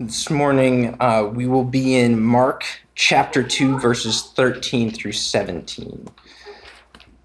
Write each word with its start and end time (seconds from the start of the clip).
This 0.00 0.30
morning, 0.30 0.94
uh, 1.00 1.24
we 1.24 1.48
will 1.48 1.64
be 1.64 1.96
in 1.96 2.20
Mark 2.20 2.64
chapter 2.94 3.42
2, 3.42 3.80
verses 3.80 4.30
13 4.36 4.92
through 4.92 5.10
17. 5.10 6.08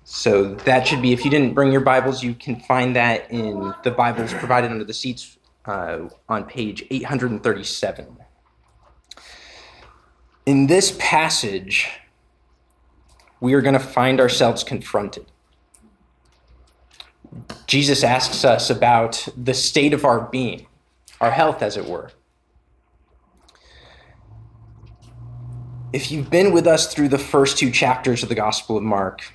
So 0.06 0.56
that 0.56 0.88
should 0.88 1.00
be, 1.00 1.14
if 1.14 1.24
you 1.24 1.30
didn't 1.30 1.54
bring 1.54 1.72
your 1.72 1.82
Bibles, 1.82 2.24
you 2.24 2.34
can 2.34 2.60
find 2.62 2.96
that 2.96 3.30
in 3.30 3.76
the 3.84 3.92
Bibles 3.92 4.34
provided 4.34 4.72
under 4.72 4.84
the 4.84 4.94
seats 4.94 5.38
uh, 5.66 6.10
on 6.28 6.46
page 6.46 6.84
837. 6.90 8.18
In 10.48 10.66
this 10.66 10.98
passage, 10.98 11.92
we 13.40 13.54
are 13.54 13.62
going 13.62 13.74
to 13.74 13.80
find 13.80 14.20
ourselves 14.20 14.64
confronted. 14.64 15.28
Jesus 17.68 18.04
asks 18.04 18.44
us 18.44 18.72
about 18.72 19.28
the 19.38 19.54
state 19.54 19.94
of 19.94 20.06
our 20.06 20.22
being, 20.22 20.66
our 21.22 21.30
health, 21.30 21.62
as 21.62 21.78
it 21.78 21.86
were. 21.86 22.10
If 25.94 26.10
you've 26.10 26.32
been 26.32 26.52
with 26.52 26.66
us 26.66 26.92
through 26.92 27.10
the 27.10 27.20
first 27.20 27.60
two 27.60 27.70
chapters 27.70 28.24
of 28.24 28.30
the 28.30 28.34
Gospel 28.34 28.76
of 28.76 28.82
Mark, 28.82 29.32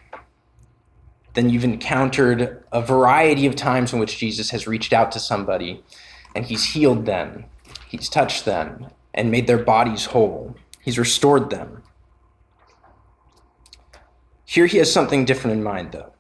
then 1.35 1.49
you've 1.49 1.63
encountered 1.63 2.65
a 2.73 2.83
variety 2.83 3.47
of 3.47 3.55
times 3.55 3.93
in 3.93 4.01
which 4.01 4.19
Jesus 4.19 4.51
has 4.51 4.67
reached 4.67 4.93
out 4.93 5.13
to 5.13 5.21
somebody 5.21 5.85
and 6.35 6.45
he's 6.45 6.73
healed 6.73 7.07
them, 7.07 7.45
he's 7.87 8.09
touched 8.09 8.45
them, 8.45 8.89
and 9.15 9.31
made 9.31 9.47
their 9.47 9.63
bodies 9.63 10.07
whole, 10.07 10.57
he's 10.83 10.99
restored 10.99 11.51
them. 11.51 11.85
Here 14.45 14.67
he 14.67 14.79
has 14.79 14.93
something 14.93 15.25
different 15.25 15.57
in 15.57 15.63
mind, 15.63 15.93
though. 15.93 16.13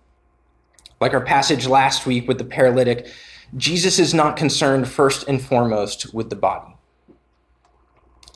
Like 1.01 1.15
our 1.15 1.25
passage 1.25 1.67
last 1.67 2.07
week 2.07 2.29
with 2.29 2.39
the 2.39 2.45
paralytic, 2.45 3.09
Jesus 3.57 3.99
is 3.99 4.15
not 4.15 4.37
concerned 4.37 4.87
first 4.87 5.27
and 5.27 5.43
foremost 5.43 6.15
with 6.15 6.31
the 6.31 6.37
body 6.37 6.78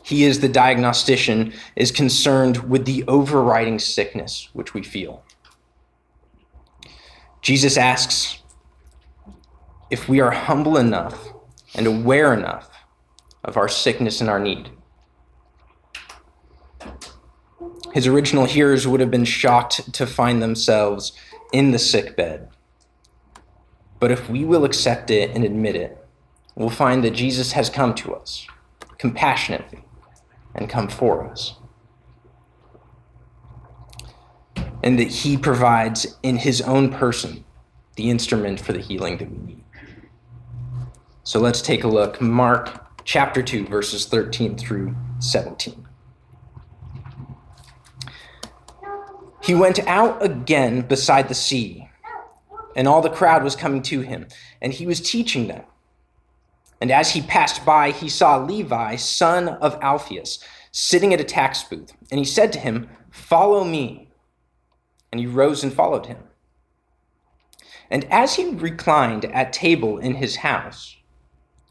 he 0.03 0.25
is 0.25 0.41
the 0.41 0.49
diagnostician, 0.49 1.53
is 1.77 1.93
concerned 1.93 2.69
with 2.69 2.85
the 2.85 3.05
overriding 3.07 3.79
sickness 3.79 4.49
which 4.53 4.75
we 4.75 4.83
feel. 4.83 5.25
Jesus 7.41 7.77
asks 7.77 8.39
if 9.91 10.09
we 10.09 10.21
are 10.21 10.31
humble 10.31 10.77
enough 10.77 11.29
and 11.75 11.87
aware 11.87 12.35
enough 12.35 12.71
of 13.45 13.57
our 13.57 13.69
sickness 13.69 14.21
and 14.21 14.29
our 14.29 14.39
need. 14.39 14.71
His 17.93 18.07
original 18.07 18.47
hearers 18.47 18.87
would 18.87 19.01
have 19.01 19.11
been 19.11 19.25
shocked 19.25 19.93
to 19.93 20.07
find 20.07 20.43
themselves 20.43 21.13
in 21.53 21.73
the 21.73 21.79
sick 21.79 22.17
bed. 22.17 22.49
But 24.01 24.11
if 24.11 24.29
we 24.29 24.45
will 24.45 24.65
accept 24.65 25.11
it 25.11 25.31
and 25.31 25.45
admit 25.45 25.77
it, 25.77 26.05
we'll 26.55 26.71
find 26.71 27.05
that 27.05 27.11
Jesus 27.11 27.53
has 27.53 27.69
come 27.71 27.95
to 27.97 28.15
us 28.15 28.47
compassionately 28.99 29.85
and 30.55 30.69
come 30.69 30.89
for 30.89 31.27
us. 31.27 31.55
And 34.83 34.99
that 34.99 35.09
He 35.09 35.37
provides 35.37 36.19
in 36.23 36.37
His 36.37 36.61
own 36.63 36.91
person 36.91 37.45
the 37.97 38.11
instrument 38.11 38.61
for 38.61 38.73
the 38.73 38.81
healing 38.81 39.19
that 39.19 39.31
we 39.31 39.39
need. 39.39 39.65
So 41.25 41.39
let's 41.39 41.63
take 41.63 41.85
a 41.85 41.89
look. 41.89 42.21
Mark 42.21 43.05
chapter 43.05 43.43
2, 43.43 43.67
verses 43.67 44.07
13 44.07 44.57
through 44.57 44.97
17. 45.21 45.87
He 49.43 49.55
went 49.55 49.81
out 49.87 50.23
again 50.23 50.83
beside 50.83 51.29
the 51.29 51.35
sea, 51.35 51.89
and 52.77 52.87
all 52.87 53.03
the 53.03 53.11
crowd 53.11 53.43
was 53.43 53.57
coming 53.57 53.83
to 53.83 54.01
him, 54.01 54.29
and 54.61 54.73
he 54.73 54.87
was 54.87 55.01
teaching 55.01 55.49
them. 55.49 55.65
And 56.83 56.91
as 56.91 57.13
he 57.13 57.23
passed 57.23 57.65
by, 57.65 57.93
he 57.93 58.09
saw 58.09 58.39
Levi, 58.39 58.97
son 58.97 59.47
of 59.47 59.79
Alphaeus, 59.81 60.41
sitting 60.73 61.15
at 61.15 61.21
a 61.21 61.25
tax 61.25 61.63
booth. 61.63 61.93
And 62.11 62.19
he 62.19 62.25
said 62.25 62.53
to 62.55 62.59
him, 62.59 62.89
Follow 63.09 63.63
me. 63.63 64.11
And 65.13 65.21
he 65.21 65.29
rose 65.29 65.63
and 65.63 65.73
followed 65.73 66.07
him. 66.07 66.19
And 67.89 68.05
as 68.07 68.35
he 68.35 68.49
reclined 68.49 69.27
at 69.27 69.53
table 69.53 69.99
in 69.99 70.17
his 70.17 70.35
house, 70.35 70.97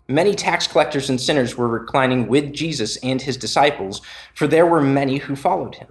many 0.07 0.33
tax 0.33 0.65
collectors 0.65 1.09
and 1.09 1.19
sinners 1.19 1.57
were 1.57 1.67
reclining 1.67 2.29
with 2.29 2.53
Jesus 2.53 2.95
and 3.03 3.21
his 3.21 3.35
disciples, 3.35 4.01
for 4.33 4.47
there 4.47 4.65
were 4.65 4.79
many 4.79 5.17
who 5.17 5.35
followed 5.35 5.75
him. 5.75 5.89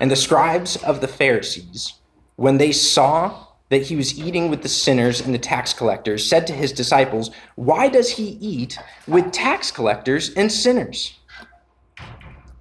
And 0.00 0.10
the 0.10 0.16
scribes 0.16 0.82
of 0.84 1.02
the 1.02 1.08
Pharisees, 1.08 1.92
when 2.36 2.56
they 2.56 2.72
saw 2.72 3.43
that 3.70 3.82
he 3.82 3.96
was 3.96 4.18
eating 4.18 4.50
with 4.50 4.62
the 4.62 4.68
sinners 4.68 5.20
and 5.20 5.34
the 5.34 5.38
tax 5.38 5.72
collectors, 5.72 6.28
said 6.28 6.46
to 6.46 6.52
his 6.52 6.72
disciples, 6.72 7.30
Why 7.54 7.88
does 7.88 8.10
he 8.10 8.38
eat 8.40 8.78
with 9.06 9.32
tax 9.32 9.70
collectors 9.70 10.32
and 10.34 10.50
sinners? 10.50 11.18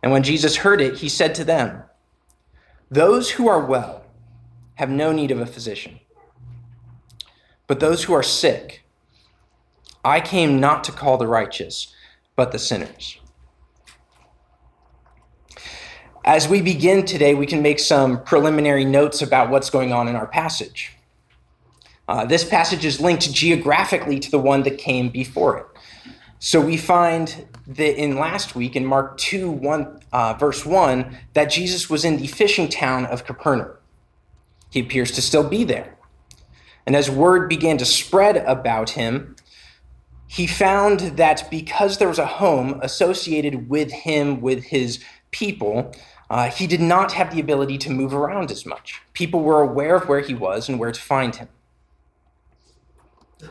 And 0.02 0.12
when 0.12 0.24
Jesus 0.24 0.58
heard 0.58 0.82
it, 0.82 0.98
he 0.98 1.10
said 1.10 1.36
to 1.36 1.44
them, 1.44 1.84
Those 2.90 3.32
who 3.32 3.48
are 3.48 3.66
well 3.66 4.06
have 4.76 4.90
no 4.90 5.12
need 5.12 5.32
of 5.32 5.40
a 5.40 5.46
physician, 5.46 6.00
but 7.68 7.80
those 7.80 8.04
who 8.04 8.14
are 8.14 8.24
sick, 8.24 8.84
I 10.04 10.20
came 10.20 10.60
not 10.60 10.84
to 10.86 10.92
call 10.92 11.18
the 11.18 11.28
righteous, 11.28 11.94
but 12.36 12.52
the 12.52 12.60
sinners. 12.60 13.20
As 16.26 16.48
we 16.48 16.62
begin 16.62 17.04
today, 17.04 17.36
we 17.36 17.46
can 17.46 17.62
make 17.62 17.80
some 17.80 18.24
preliminary 18.24 18.86
notes 18.86 19.22
about 19.22 19.50
what's 19.50 19.70
going 19.70 19.92
on 19.92 20.08
in 20.08 20.16
our 20.16 20.26
passage. 20.26 20.94
Uh, 22.08 22.24
this 22.24 22.46
passage 22.46 22.86
is 22.86 23.02
linked 23.02 23.34
geographically 23.34 24.20
to 24.20 24.32
the 24.32 24.40
one 24.40 24.64
that 24.64 24.78
came 24.78 25.10
before 25.10 25.58
it. 25.58 25.66
So 26.40 26.62
we 26.62 26.78
find 26.78 27.46
that 27.68 28.02
in 28.02 28.16
last 28.16 28.56
week, 28.56 28.78
in 28.78 28.86
Mark 28.86 29.18
2, 29.18 29.52
1, 29.52 30.00
uh, 30.14 30.34
verse 30.36 30.66
1, 30.66 31.18
that 31.34 31.46
Jesus 31.46 31.90
was 31.90 32.06
in 32.06 32.16
the 32.16 32.28
fishing 32.28 32.70
town 32.70 33.06
of 33.06 33.26
Capernaum. 33.26 33.72
He 34.70 34.80
appears 34.80 35.12
to 35.12 35.22
still 35.22 35.48
be 35.48 35.66
there. 35.66 35.98
And 36.86 36.96
as 36.96 37.10
word 37.12 37.50
began 37.50 37.78
to 37.80 37.86
spread 37.86 38.38
about 38.38 38.92
him, 38.92 39.36
he 40.28 40.48
found 40.48 41.02
that 41.18 41.50
because 41.52 41.98
there 41.98 42.08
was 42.08 42.20
a 42.20 42.26
home 42.26 42.80
associated 42.82 43.70
with 43.70 43.92
him, 43.92 44.40
with 44.40 44.64
his 44.64 45.04
people, 45.32 45.94
uh, 46.34 46.50
he 46.50 46.66
did 46.66 46.82
not 46.82 47.12
have 47.12 47.32
the 47.32 47.40
ability 47.40 47.78
to 47.78 47.92
move 47.92 48.12
around 48.12 48.50
as 48.50 48.66
much. 48.66 49.00
People 49.14 49.44
were 49.44 49.62
aware 49.62 49.98
of 49.98 50.10
where 50.10 50.20
he 50.20 50.34
was 50.34 50.68
and 50.68 50.80
where 50.80 50.92
to 50.92 51.00
find 51.00 51.36
him. 51.36 51.48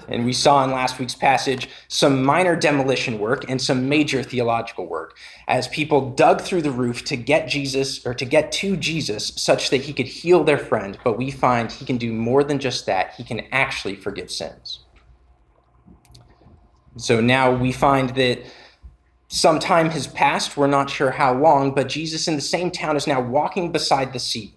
And 0.08 0.24
we 0.24 0.32
saw 0.32 0.64
in 0.64 0.72
last 0.72 0.98
week's 0.98 1.14
passage 1.14 1.68
some 1.86 2.24
minor 2.24 2.56
demolition 2.56 3.20
work 3.20 3.48
and 3.48 3.62
some 3.62 3.88
major 3.88 4.24
theological 4.24 4.86
work 4.88 5.16
as 5.46 5.68
people 5.68 6.10
dug 6.10 6.40
through 6.40 6.62
the 6.62 6.72
roof 6.72 7.04
to 7.04 7.16
get 7.16 7.46
Jesus 7.46 8.04
or 8.04 8.14
to 8.14 8.24
get 8.24 8.50
to 8.50 8.76
Jesus 8.76 9.32
such 9.36 9.70
that 9.70 9.82
he 9.82 9.92
could 9.92 10.08
heal 10.08 10.42
their 10.42 10.58
friend. 10.58 10.98
But 11.04 11.16
we 11.16 11.30
find 11.30 11.70
he 11.70 11.84
can 11.84 11.98
do 11.98 12.12
more 12.12 12.42
than 12.42 12.58
just 12.58 12.86
that, 12.86 13.14
he 13.14 13.22
can 13.22 13.42
actually 13.52 13.94
forgive 13.94 14.28
sins. 14.28 14.80
So 16.96 17.20
now 17.20 17.54
we 17.54 17.70
find 17.70 18.10
that 18.16 18.40
some 19.32 19.58
time 19.58 19.88
has 19.88 20.06
passed, 20.06 20.58
we're 20.58 20.66
not 20.66 20.90
sure 20.90 21.10
how 21.10 21.32
long, 21.32 21.74
but 21.74 21.88
Jesus 21.88 22.28
in 22.28 22.34
the 22.34 22.42
same 22.42 22.70
town 22.70 22.96
is 22.96 23.06
now 23.06 23.18
walking 23.18 23.72
beside 23.72 24.12
the 24.12 24.18
sea. 24.18 24.54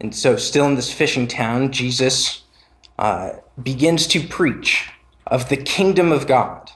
And 0.00 0.14
so, 0.14 0.36
still 0.36 0.64
in 0.64 0.76
this 0.76 0.90
fishing 0.90 1.28
town, 1.28 1.72
Jesus 1.72 2.44
uh, 2.98 3.32
begins 3.62 4.06
to 4.08 4.26
preach 4.26 4.88
of 5.26 5.50
the 5.50 5.58
kingdom 5.58 6.10
of 6.10 6.26
God. 6.26 6.70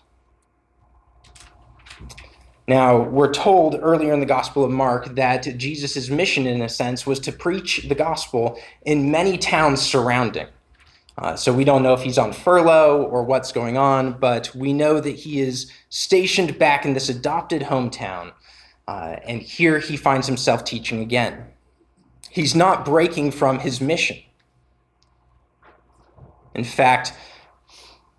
Now, 2.69 3.00
we're 3.00 3.33
told 3.33 3.78
earlier 3.81 4.12
in 4.12 4.21
the 4.21 4.27
Gospel 4.27 4.62
of 4.62 4.71
Mark 4.71 5.15
that 5.15 5.56
Jesus' 5.56 6.10
mission, 6.10 6.47
in 6.47 6.60
a 6.60 6.69
sense, 6.69 7.06
was 7.06 7.19
to 7.21 7.33
preach 7.33 7.87
the 7.88 7.94
gospel 7.94 8.60
in 8.84 9.10
many 9.10 9.38
towns 9.38 9.81
surrounding. 9.81 10.48
Uh, 11.19 11.34
so 11.34 11.53
we 11.53 11.65
don't 11.65 11.82
know 11.82 11.94
if 11.94 12.03
he's 12.03 12.19
on 12.19 12.32
furlough 12.32 13.03
or 13.03 13.22
what's 13.22 13.51
going 13.51 13.78
on, 13.78 14.13
but 14.13 14.54
we 14.54 14.72
know 14.72 15.01
that 15.01 15.16
he 15.16 15.41
is 15.41 15.71
stationed 15.89 16.59
back 16.59 16.84
in 16.84 16.92
this 16.92 17.09
adopted 17.09 17.63
hometown. 17.63 18.33
Uh, 18.86 19.16
and 19.24 19.41
here 19.41 19.78
he 19.78 19.97
finds 19.97 20.27
himself 20.27 20.65
teaching 20.65 21.01
again. 21.01 21.47
He's 22.30 22.54
not 22.54 22.84
breaking 22.84 23.30
from 23.30 23.60
his 23.60 23.80
mission. 23.80 24.18
In 26.54 26.65
fact, 26.65 27.13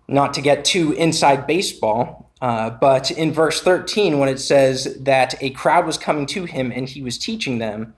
not 0.08 0.34
to 0.34 0.40
get 0.40 0.64
too 0.64 0.92
inside 0.92 1.46
baseball, 1.46 2.32
uh, 2.40 2.70
but 2.70 3.10
in 3.10 3.32
verse 3.32 3.60
13, 3.60 4.18
when 4.18 4.28
it 4.28 4.38
says 4.38 4.96
that 5.00 5.40
a 5.42 5.50
crowd 5.50 5.86
was 5.86 5.98
coming 5.98 6.26
to 6.26 6.44
him 6.44 6.72
and 6.72 6.88
he 6.88 7.02
was 7.02 7.18
teaching 7.18 7.58
them, 7.58 7.94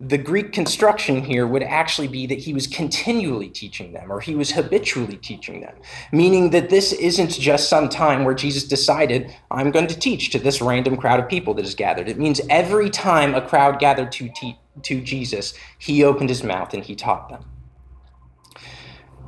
the 0.00 0.18
Greek 0.18 0.52
construction 0.52 1.22
here 1.22 1.46
would 1.46 1.62
actually 1.62 2.08
be 2.08 2.26
that 2.26 2.40
he 2.40 2.52
was 2.52 2.66
continually 2.66 3.48
teaching 3.48 3.92
them 3.92 4.10
or 4.10 4.20
he 4.20 4.34
was 4.34 4.50
habitually 4.50 5.16
teaching 5.16 5.60
them, 5.60 5.74
meaning 6.10 6.50
that 6.50 6.68
this 6.68 6.92
isn't 6.92 7.30
just 7.30 7.68
some 7.68 7.88
time 7.88 8.24
where 8.24 8.34
Jesus 8.34 8.64
decided, 8.64 9.32
I'm 9.52 9.70
going 9.70 9.86
to 9.86 9.98
teach 9.98 10.30
to 10.30 10.38
this 10.38 10.60
random 10.60 10.96
crowd 10.96 11.20
of 11.20 11.28
people 11.28 11.54
that 11.54 11.64
is 11.64 11.76
gathered. 11.76 12.08
It 12.08 12.18
means 12.18 12.40
every 12.50 12.90
time 12.90 13.34
a 13.34 13.40
crowd 13.40 13.78
gathered 13.78 14.10
to, 14.12 14.28
te- 14.30 14.58
to 14.82 15.00
Jesus, 15.00 15.54
he 15.78 16.02
opened 16.02 16.28
his 16.28 16.42
mouth 16.42 16.74
and 16.74 16.84
he 16.84 16.96
taught 16.96 17.28
them. 17.28 17.44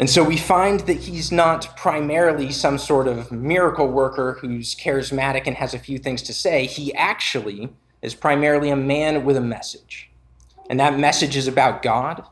And 0.00 0.10
so 0.10 0.22
we 0.22 0.36
find 0.36 0.80
that 0.80 0.98
he's 0.98 1.30
not 1.30 1.76
primarily 1.76 2.50
some 2.50 2.76
sort 2.76 3.06
of 3.06 3.30
miracle 3.30 3.86
worker 3.86 4.36
who's 4.40 4.74
charismatic 4.74 5.46
and 5.46 5.56
has 5.56 5.74
a 5.74 5.78
few 5.78 5.98
things 5.98 6.22
to 6.22 6.34
say. 6.34 6.66
He 6.66 6.92
actually 6.94 7.70
is 8.02 8.14
primarily 8.14 8.68
a 8.68 8.76
man 8.76 9.24
with 9.24 9.36
a 9.36 9.40
message. 9.40 10.10
And 10.68 10.80
that 10.80 10.98
message 10.98 11.36
is 11.36 11.48
about 11.48 11.82
God, 11.82 12.24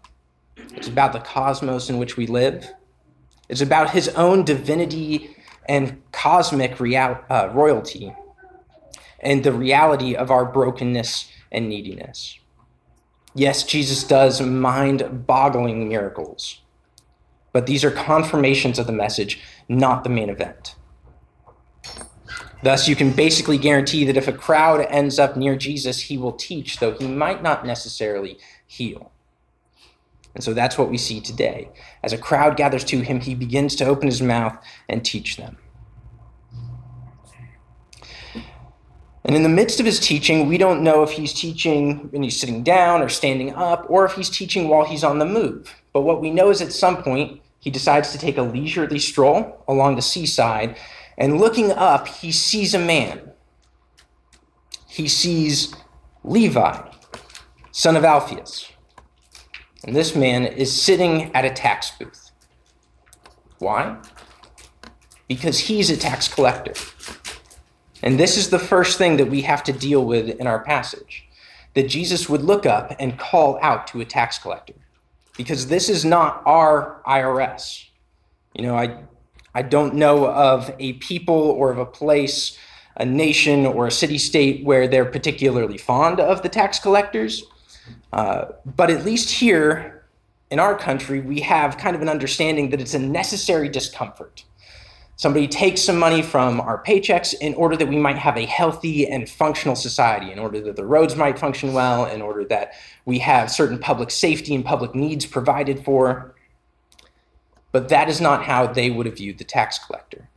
it's 0.74 0.88
about 0.88 1.12
the 1.12 1.20
cosmos 1.20 1.88
in 1.88 1.98
which 1.98 2.16
we 2.16 2.26
live, 2.26 2.72
it's 3.48 3.60
about 3.60 3.90
his 3.90 4.08
own 4.10 4.44
divinity 4.44 5.36
and 5.68 6.02
cosmic 6.12 6.80
real, 6.80 7.18
uh, 7.30 7.50
royalty, 7.52 8.14
and 9.20 9.44
the 9.44 9.52
reality 9.52 10.14
of 10.14 10.30
our 10.30 10.44
brokenness 10.44 11.30
and 11.52 11.68
neediness. 11.68 12.38
Yes, 13.34 13.62
Jesus 13.62 14.04
does 14.04 14.40
mind 14.40 15.26
boggling 15.26 15.88
miracles 15.88 16.60
but 17.54 17.66
these 17.66 17.84
are 17.84 17.90
confirmations 17.92 18.80
of 18.80 18.88
the 18.88 18.92
message, 18.92 19.40
not 19.68 20.02
the 20.02 20.10
main 20.10 20.28
event. 20.28 20.74
Thus, 22.64 22.88
you 22.88 22.96
can 22.96 23.12
basically 23.12 23.58
guarantee 23.58 24.06
that 24.06 24.16
if 24.16 24.26
a 24.26 24.32
crowd 24.32 24.80
ends 24.88 25.18
up 25.18 25.36
near 25.36 25.54
Jesus, 25.54 26.00
he 26.00 26.16
will 26.16 26.32
teach, 26.32 26.78
though 26.78 26.92
he 26.92 27.06
might 27.06 27.42
not 27.42 27.66
necessarily 27.66 28.38
heal. 28.66 29.12
And 30.34 30.42
so 30.42 30.54
that's 30.54 30.78
what 30.78 30.88
we 30.88 30.96
see 30.96 31.20
today. 31.20 31.68
As 32.02 32.14
a 32.14 32.18
crowd 32.18 32.56
gathers 32.56 32.82
to 32.84 33.02
him, 33.02 33.20
he 33.20 33.34
begins 33.34 33.76
to 33.76 33.84
open 33.84 34.08
his 34.08 34.22
mouth 34.22 34.56
and 34.88 35.04
teach 35.04 35.36
them. 35.36 35.58
And 39.26 39.36
in 39.36 39.42
the 39.42 39.50
midst 39.50 39.78
of 39.78 39.84
his 39.84 40.00
teaching, 40.00 40.48
we 40.48 40.56
don't 40.56 40.82
know 40.82 41.02
if 41.02 41.10
he's 41.10 41.34
teaching 41.34 42.10
when 42.12 42.22
he's 42.22 42.40
sitting 42.40 42.62
down 42.62 43.02
or 43.02 43.10
standing 43.10 43.52
up, 43.54 43.84
or 43.90 44.06
if 44.06 44.12
he's 44.12 44.30
teaching 44.30 44.68
while 44.68 44.86
he's 44.86 45.04
on 45.04 45.18
the 45.18 45.26
move. 45.26 45.74
But 45.92 46.00
what 46.00 46.22
we 46.22 46.30
know 46.30 46.48
is 46.48 46.62
at 46.62 46.72
some 46.72 47.02
point, 47.02 47.42
he 47.58 47.70
decides 47.70 48.10
to 48.12 48.18
take 48.18 48.38
a 48.38 48.42
leisurely 48.42 48.98
stroll 48.98 49.62
along 49.68 49.96
the 49.96 50.02
seaside, 50.02 50.78
and 51.16 51.38
looking 51.38 51.70
up, 51.72 52.08
he 52.08 52.32
sees 52.32 52.74
a 52.74 52.78
man. 52.78 53.32
He 54.88 55.08
sees 55.08 55.74
Levi, 56.22 56.80
son 57.72 57.96
of 57.96 58.04
Alphaeus. 58.04 58.70
And 59.84 59.94
this 59.94 60.16
man 60.16 60.44
is 60.44 60.72
sitting 60.72 61.34
at 61.34 61.44
a 61.44 61.50
tax 61.50 61.90
booth. 61.98 62.30
Why? 63.58 63.98
Because 65.28 65.58
he's 65.58 65.90
a 65.90 65.96
tax 65.96 66.26
collector. 66.26 66.74
And 68.02 68.18
this 68.18 68.36
is 68.36 68.50
the 68.50 68.58
first 68.58 68.98
thing 68.98 69.16
that 69.16 69.30
we 69.30 69.42
have 69.42 69.62
to 69.64 69.72
deal 69.72 70.04
with 70.04 70.28
in 70.28 70.46
our 70.46 70.62
passage 70.62 71.26
that 71.74 71.88
Jesus 71.88 72.28
would 72.28 72.42
look 72.42 72.66
up 72.66 72.94
and 72.98 73.18
call 73.18 73.58
out 73.60 73.86
to 73.88 74.00
a 74.00 74.04
tax 74.04 74.38
collector 74.38 74.74
because 75.36 75.66
this 75.66 75.88
is 75.88 76.04
not 76.04 76.42
our 76.46 77.02
IRS. 77.06 77.86
You 78.54 78.62
know, 78.62 78.76
I, 78.76 79.02
I 79.54 79.62
don't 79.62 79.94
know 79.94 80.26
of 80.26 80.74
a 80.78 80.94
people 80.94 81.34
or 81.34 81.70
of 81.70 81.78
a 81.78 81.86
place, 81.86 82.58
a 82.96 83.04
nation 83.04 83.66
or 83.66 83.86
a 83.86 83.90
city 83.90 84.18
state 84.18 84.64
where 84.64 84.88
they're 84.88 85.04
particularly 85.04 85.78
fond 85.78 86.20
of 86.20 86.42
the 86.42 86.48
tax 86.48 86.78
collectors. 86.78 87.44
Uh, 88.12 88.46
but 88.64 88.90
at 88.90 89.04
least 89.04 89.30
here 89.30 90.04
in 90.50 90.58
our 90.58 90.76
country, 90.76 91.20
we 91.20 91.40
have 91.40 91.78
kind 91.78 91.96
of 91.96 92.02
an 92.02 92.08
understanding 92.08 92.70
that 92.70 92.80
it's 92.80 92.94
a 92.94 92.98
necessary 92.98 93.68
discomfort. 93.68 94.44
Somebody 95.16 95.46
takes 95.46 95.80
some 95.80 95.98
money 95.98 96.22
from 96.22 96.60
our 96.60 96.82
paychecks 96.82 97.34
in 97.40 97.54
order 97.54 97.76
that 97.76 97.88
we 97.88 97.96
might 97.96 98.18
have 98.18 98.36
a 98.36 98.46
healthy 98.46 99.06
and 99.08 99.28
functional 99.28 99.76
society, 99.76 100.32
in 100.32 100.40
order 100.40 100.60
that 100.62 100.74
the 100.74 100.84
roads 100.84 101.14
might 101.14 101.38
function 101.38 101.72
well, 101.72 102.06
in 102.06 102.20
order 102.20 102.44
that 102.46 102.72
we 103.04 103.20
have 103.20 103.50
certain 103.50 103.78
public 103.78 104.10
safety 104.10 104.54
and 104.56 104.64
public 104.64 104.94
needs 104.94 105.24
provided 105.24 105.84
for. 105.84 106.33
But 107.74 107.88
that 107.88 108.08
is 108.08 108.20
not 108.20 108.44
how 108.44 108.68
they 108.68 108.88
would 108.88 109.04
have 109.04 109.16
viewed 109.16 109.38
the 109.38 109.42
tax 109.42 109.80
collector. 109.80 110.28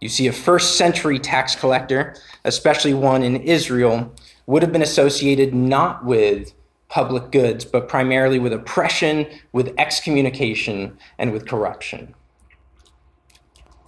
You 0.00 0.08
see, 0.08 0.28
a 0.28 0.32
first 0.32 0.78
century 0.78 1.18
tax 1.18 1.56
collector, 1.56 2.14
especially 2.44 2.94
one 2.94 3.24
in 3.24 3.38
Israel, 3.38 4.14
would 4.46 4.62
have 4.62 4.70
been 4.70 4.80
associated 4.80 5.52
not 5.52 6.04
with 6.04 6.54
public 6.88 7.32
goods, 7.32 7.64
but 7.64 7.88
primarily 7.88 8.38
with 8.38 8.52
oppression, 8.52 9.26
with 9.50 9.74
excommunication, 9.78 10.96
and 11.18 11.32
with 11.32 11.48
corruption. 11.48 12.14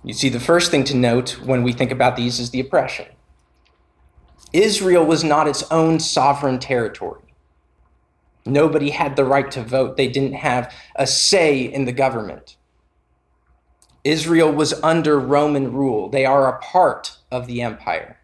You 0.03 0.13
see, 0.13 0.29
the 0.29 0.41
first 0.41 0.73
thing 0.73 0.83
to 0.85 0.97
note 0.97 1.39
when 1.45 1.63
we 1.63 1.73
think 1.73 1.93
about 1.93 2.17
these 2.17 2.41
is 2.41 2.51
the 2.51 2.59
oppression. 2.59 3.07
Israel 4.53 5.07
was 5.07 5.23
not 5.23 5.47
its 5.47 5.63
own 5.71 6.01
sovereign 6.01 6.59
territory. 6.59 7.27
Nobody 8.47 8.91
had 8.91 9.17
the 9.17 9.25
right 9.25 9.51
to 9.51 9.63
vote, 9.63 9.97
they 9.97 10.09
didn't 10.09 10.35
have 10.35 10.73
a 10.95 11.07
say 11.07 11.61
in 11.61 11.85
the 11.85 11.93
government. 11.93 12.56
Israel 14.07 14.53
was 14.53 14.73
under 14.85 15.19
Roman 15.19 15.73
rule, 15.73 16.09
they 16.09 16.25
are 16.25 16.49
a 16.49 16.61
part 16.61 17.17
of 17.33 17.49
the 17.49 17.61
empire. 17.61 18.21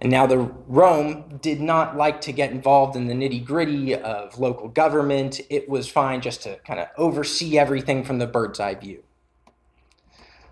And 0.00 0.10
now 0.10 0.26
the 0.26 0.38
Rome 0.38 1.38
did 1.42 1.60
not 1.60 1.96
like 1.96 2.20
to 2.22 2.32
get 2.32 2.50
involved 2.50 2.96
in 2.96 3.06
the 3.06 3.14
nitty 3.14 3.44
gritty 3.44 3.94
of 3.94 4.38
local 4.38 4.68
government. 4.68 5.40
It 5.50 5.68
was 5.68 5.88
fine 5.88 6.20
just 6.22 6.42
to 6.42 6.56
kind 6.66 6.80
of 6.80 6.88
oversee 6.96 7.58
everything 7.58 8.02
from 8.02 8.18
the 8.18 8.26
bird's 8.26 8.60
eye 8.60 8.74
view. 8.74 9.02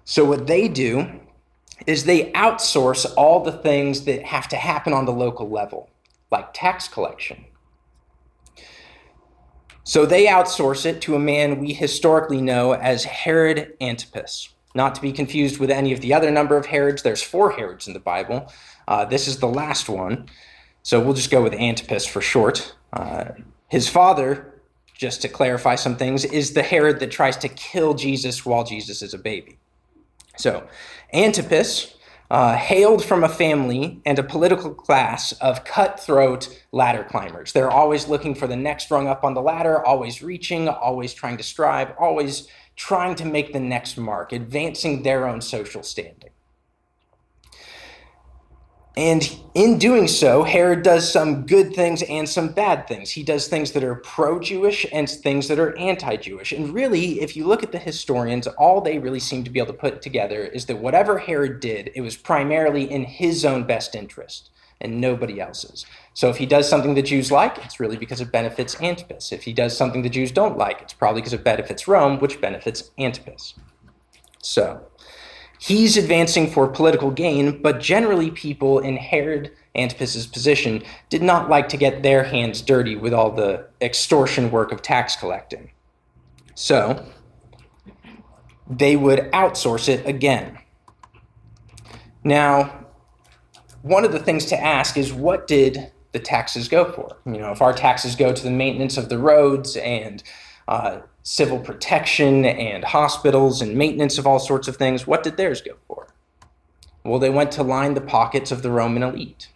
So, 0.04 0.24
what 0.24 0.46
they 0.46 0.68
do 0.68 1.20
is 1.86 2.04
they 2.04 2.30
outsource 2.32 3.10
all 3.16 3.42
the 3.42 3.52
things 3.52 4.04
that 4.04 4.22
have 4.24 4.48
to 4.48 4.56
happen 4.56 4.92
on 4.92 5.06
the 5.06 5.12
local 5.12 5.48
level, 5.48 5.90
like 6.30 6.52
tax 6.52 6.88
collection. 6.88 7.46
So, 9.84 10.06
they 10.06 10.26
outsource 10.26 10.86
it 10.86 11.00
to 11.02 11.14
a 11.14 11.18
man 11.18 11.60
we 11.60 11.74
historically 11.74 12.40
know 12.40 12.72
as 12.72 13.04
Herod 13.04 13.74
Antipas. 13.80 14.48
Not 14.74 14.94
to 14.94 15.02
be 15.02 15.12
confused 15.12 15.60
with 15.60 15.70
any 15.70 15.92
of 15.92 16.00
the 16.00 16.14
other 16.14 16.30
number 16.30 16.56
of 16.56 16.66
Herods, 16.66 17.02
there's 17.02 17.22
four 17.22 17.52
Herods 17.52 17.86
in 17.86 17.92
the 17.92 18.00
Bible. 18.00 18.50
Uh, 18.88 19.04
this 19.04 19.28
is 19.28 19.38
the 19.38 19.48
last 19.48 19.88
one. 19.88 20.26
So, 20.82 21.00
we'll 21.00 21.14
just 21.14 21.30
go 21.30 21.42
with 21.42 21.52
Antipas 21.54 22.06
for 22.06 22.20
short. 22.20 22.74
Uh, 22.92 23.26
his 23.68 23.88
father, 23.88 24.54
just 24.94 25.20
to 25.22 25.28
clarify 25.28 25.74
some 25.74 25.96
things, 25.96 26.24
is 26.24 26.54
the 26.54 26.62
Herod 26.62 26.98
that 27.00 27.10
tries 27.10 27.36
to 27.38 27.48
kill 27.48 27.94
Jesus 27.94 28.46
while 28.46 28.64
Jesus 28.64 29.02
is 29.02 29.12
a 29.12 29.18
baby. 29.18 29.58
So, 30.36 30.66
Antipas 31.12 31.93
uh, 32.30 32.56
hailed 32.56 33.04
from 33.04 33.22
a 33.22 33.28
family 33.28 34.00
and 34.04 34.18
a 34.18 34.22
political 34.22 34.74
class 34.74 35.32
of 35.32 35.64
cutthroat 35.64 36.62
ladder 36.72 37.04
climbers. 37.04 37.52
They're 37.52 37.70
always 37.70 38.08
looking 38.08 38.34
for 38.34 38.46
the 38.46 38.56
next 38.56 38.90
rung 38.90 39.08
up 39.08 39.24
on 39.24 39.34
the 39.34 39.42
ladder, 39.42 39.84
always 39.84 40.22
reaching, 40.22 40.68
always 40.68 41.14
trying 41.14 41.36
to 41.36 41.42
strive, 41.42 41.92
always 41.98 42.48
trying 42.76 43.14
to 43.16 43.24
make 43.24 43.52
the 43.52 43.60
next 43.60 43.96
mark, 43.96 44.32
advancing 44.32 45.02
their 45.02 45.28
own 45.28 45.40
social 45.40 45.82
standing. 45.82 46.30
And 48.96 49.28
in 49.54 49.78
doing 49.78 50.06
so, 50.06 50.44
Herod 50.44 50.82
does 50.82 51.10
some 51.10 51.46
good 51.46 51.74
things 51.74 52.02
and 52.04 52.28
some 52.28 52.52
bad 52.52 52.86
things. 52.86 53.10
He 53.10 53.24
does 53.24 53.48
things 53.48 53.72
that 53.72 53.82
are 53.82 53.96
pro 53.96 54.38
Jewish 54.38 54.86
and 54.92 55.10
things 55.10 55.48
that 55.48 55.58
are 55.58 55.76
anti 55.76 56.16
Jewish. 56.16 56.52
And 56.52 56.72
really, 56.72 57.20
if 57.20 57.36
you 57.36 57.44
look 57.44 57.64
at 57.64 57.72
the 57.72 57.78
historians, 57.78 58.46
all 58.46 58.80
they 58.80 58.98
really 58.98 59.18
seem 59.18 59.42
to 59.44 59.50
be 59.50 59.58
able 59.58 59.72
to 59.72 59.78
put 59.78 60.00
together 60.00 60.44
is 60.44 60.66
that 60.66 60.78
whatever 60.78 61.18
Herod 61.18 61.58
did, 61.58 61.90
it 61.96 62.02
was 62.02 62.16
primarily 62.16 62.88
in 62.88 63.04
his 63.04 63.44
own 63.44 63.64
best 63.64 63.96
interest 63.96 64.50
and 64.80 65.00
nobody 65.00 65.40
else's. 65.40 65.86
So 66.12 66.28
if 66.28 66.36
he 66.36 66.46
does 66.46 66.68
something 66.68 66.94
the 66.94 67.02
Jews 67.02 67.32
like, 67.32 67.64
it's 67.64 67.80
really 67.80 67.96
because 67.96 68.20
it 68.20 68.30
benefits 68.30 68.80
Antipas. 68.80 69.32
If 69.32 69.42
he 69.42 69.52
does 69.52 69.76
something 69.76 70.02
the 70.02 70.08
Jews 70.08 70.30
don't 70.30 70.56
like, 70.58 70.82
it's 70.82 70.92
probably 70.92 71.20
because 71.20 71.32
it 71.32 71.42
benefits 71.42 71.88
Rome, 71.88 72.20
which 72.20 72.40
benefits 72.40 72.90
Antipas. 72.98 73.54
So 74.42 74.86
he's 75.64 75.96
advancing 75.96 76.50
for 76.50 76.68
political 76.68 77.10
gain, 77.10 77.62
but 77.62 77.80
generally 77.80 78.30
people 78.30 78.80
in 78.80 78.98
Herod 78.98 79.50
Antipas's 79.74 80.26
position 80.26 80.82
did 81.08 81.22
not 81.22 81.48
like 81.48 81.70
to 81.70 81.78
get 81.78 82.02
their 82.02 82.22
hands 82.22 82.60
dirty 82.60 82.96
with 82.96 83.14
all 83.14 83.30
the 83.30 83.66
extortion 83.80 84.50
work 84.50 84.72
of 84.72 84.82
tax 84.82 85.16
collecting. 85.16 85.70
So 86.54 87.06
they 88.68 88.94
would 88.94 89.20
outsource 89.32 89.88
it 89.88 90.06
again. 90.06 90.58
Now, 92.22 92.84
one 93.80 94.04
of 94.04 94.12
the 94.12 94.18
things 94.18 94.44
to 94.46 94.62
ask 94.62 94.98
is 94.98 95.14
what 95.14 95.46
did 95.46 95.90
the 96.12 96.18
taxes 96.18 96.68
go 96.68 96.92
for? 96.92 97.16
You 97.24 97.40
know, 97.40 97.52
if 97.52 97.62
our 97.62 97.72
taxes 97.72 98.16
go 98.16 98.34
to 98.34 98.42
the 98.42 98.50
maintenance 98.50 98.98
of 98.98 99.08
the 99.08 99.18
roads 99.18 99.76
and 99.76 100.22
uh, 100.68 101.00
civil 101.24 101.58
protection 101.58 102.44
and 102.44 102.84
hospitals 102.84 103.62
and 103.62 103.76
maintenance 103.76 104.18
of 104.18 104.26
all 104.26 104.38
sorts 104.38 104.68
of 104.68 104.76
things. 104.76 105.06
What 105.06 105.22
did 105.22 105.36
theirs 105.36 105.62
go 105.62 105.72
for? 105.88 106.08
Well, 107.02 107.18
they 107.18 107.30
went 107.30 107.50
to 107.52 107.62
line 107.62 107.94
the 107.94 108.00
pockets 108.00 108.52
of 108.52 108.62
the 108.62 108.70
Roman 108.70 109.02
elite. 109.02 109.48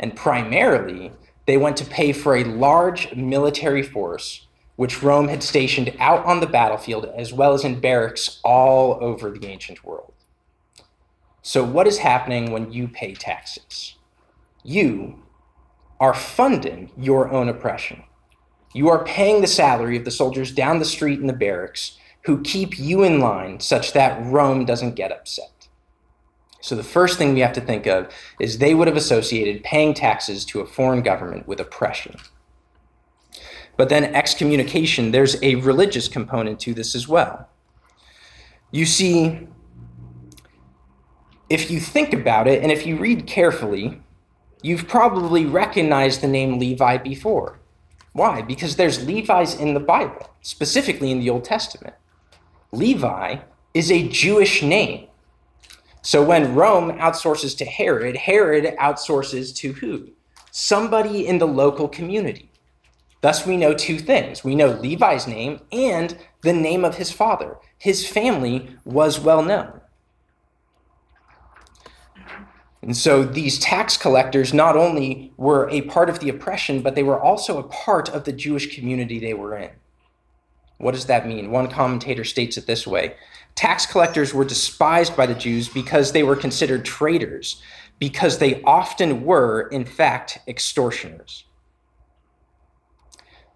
And 0.00 0.16
primarily, 0.16 1.12
they 1.46 1.58
went 1.58 1.76
to 1.76 1.84
pay 1.84 2.12
for 2.12 2.34
a 2.34 2.44
large 2.44 3.14
military 3.14 3.82
force 3.82 4.46
which 4.76 5.02
Rome 5.02 5.28
had 5.28 5.42
stationed 5.42 5.94
out 5.98 6.24
on 6.26 6.40
the 6.40 6.46
battlefield 6.46 7.06
as 7.16 7.32
well 7.32 7.54
as 7.54 7.64
in 7.64 7.80
barracks 7.80 8.40
all 8.44 8.98
over 9.00 9.30
the 9.30 9.46
ancient 9.46 9.84
world. 9.84 10.12
So, 11.40 11.64
what 11.64 11.86
is 11.86 11.98
happening 11.98 12.50
when 12.50 12.72
you 12.72 12.86
pay 12.88 13.14
taxes? 13.14 13.94
You 14.62 15.22
are 15.98 16.12
funding 16.12 16.90
your 16.96 17.30
own 17.30 17.48
oppression 17.48 18.02
You 18.76 18.90
are 18.90 19.02
paying 19.04 19.40
the 19.40 19.46
salary 19.46 19.96
of 19.96 20.04
the 20.04 20.10
soldiers 20.10 20.52
down 20.52 20.80
the 20.80 20.84
street 20.84 21.18
in 21.18 21.28
the 21.28 21.32
barracks 21.32 21.96
who 22.26 22.42
keep 22.42 22.78
you 22.78 23.04
in 23.04 23.20
line 23.20 23.58
such 23.58 23.94
that 23.94 24.22
Rome 24.26 24.66
doesn't 24.66 24.96
get 24.96 25.10
upset. 25.10 25.68
So, 26.60 26.76
the 26.76 26.82
first 26.82 27.16
thing 27.16 27.32
we 27.32 27.40
have 27.40 27.54
to 27.54 27.62
think 27.62 27.86
of 27.86 28.12
is 28.38 28.58
they 28.58 28.74
would 28.74 28.86
have 28.86 28.96
associated 28.98 29.64
paying 29.64 29.94
taxes 29.94 30.44
to 30.46 30.60
a 30.60 30.66
foreign 30.66 31.00
government 31.00 31.48
with 31.48 31.58
oppression. 31.58 32.16
But 33.78 33.88
then, 33.88 34.14
excommunication, 34.14 35.10
there's 35.10 35.42
a 35.42 35.54
religious 35.54 36.06
component 36.06 36.60
to 36.60 36.74
this 36.74 36.94
as 36.94 37.08
well. 37.08 37.48
You 38.72 38.84
see, 38.84 39.48
if 41.48 41.70
you 41.70 41.80
think 41.80 42.12
about 42.12 42.46
it 42.46 42.62
and 42.62 42.70
if 42.70 42.84
you 42.84 42.98
read 42.98 43.26
carefully, 43.26 44.02
you've 44.60 44.86
probably 44.86 45.46
recognized 45.46 46.20
the 46.20 46.28
name 46.28 46.58
Levi 46.58 46.98
before. 46.98 47.58
Why? 48.16 48.40
Because 48.40 48.76
there's 48.76 49.04
Levi's 49.04 49.54
in 49.60 49.74
the 49.74 49.80
Bible, 49.80 50.30
specifically 50.40 51.10
in 51.10 51.20
the 51.20 51.28
Old 51.28 51.44
Testament. 51.44 51.94
Levi 52.72 53.36
is 53.74 53.92
a 53.92 54.08
Jewish 54.08 54.62
name. 54.62 55.08
So 56.00 56.24
when 56.24 56.54
Rome 56.54 56.92
outsources 56.92 57.54
to 57.58 57.66
Herod, 57.66 58.16
Herod 58.16 58.74
outsources 58.78 59.54
to 59.56 59.74
who? 59.74 60.08
Somebody 60.50 61.26
in 61.26 61.36
the 61.36 61.46
local 61.46 61.88
community. 61.88 62.50
Thus, 63.20 63.44
we 63.44 63.58
know 63.58 63.74
two 63.74 63.98
things. 63.98 64.42
We 64.42 64.54
know 64.54 64.68
Levi's 64.68 65.26
name 65.26 65.60
and 65.70 66.16
the 66.40 66.54
name 66.54 66.86
of 66.86 66.96
his 66.96 67.12
father. 67.12 67.58
His 67.76 68.08
family 68.08 68.70
was 68.86 69.20
well 69.20 69.42
known. 69.42 69.82
And 72.86 72.96
so 72.96 73.24
these 73.24 73.58
tax 73.58 73.96
collectors 73.96 74.54
not 74.54 74.76
only 74.76 75.32
were 75.36 75.68
a 75.70 75.80
part 75.82 76.08
of 76.08 76.20
the 76.20 76.28
oppression, 76.28 76.82
but 76.82 76.94
they 76.94 77.02
were 77.02 77.20
also 77.20 77.58
a 77.58 77.64
part 77.64 78.08
of 78.08 78.22
the 78.22 78.32
Jewish 78.32 78.76
community 78.76 79.18
they 79.18 79.34
were 79.34 79.56
in. 79.56 79.70
What 80.78 80.94
does 80.94 81.06
that 81.06 81.26
mean? 81.26 81.50
One 81.50 81.68
commentator 81.68 82.22
states 82.22 82.56
it 82.56 82.68
this 82.68 82.86
way 82.86 83.16
Tax 83.56 83.86
collectors 83.86 84.32
were 84.32 84.44
despised 84.44 85.16
by 85.16 85.26
the 85.26 85.34
Jews 85.34 85.68
because 85.68 86.12
they 86.12 86.22
were 86.22 86.36
considered 86.36 86.84
traitors, 86.84 87.60
because 87.98 88.38
they 88.38 88.62
often 88.62 89.24
were, 89.24 89.62
in 89.72 89.84
fact, 89.84 90.38
extortioners. 90.46 91.44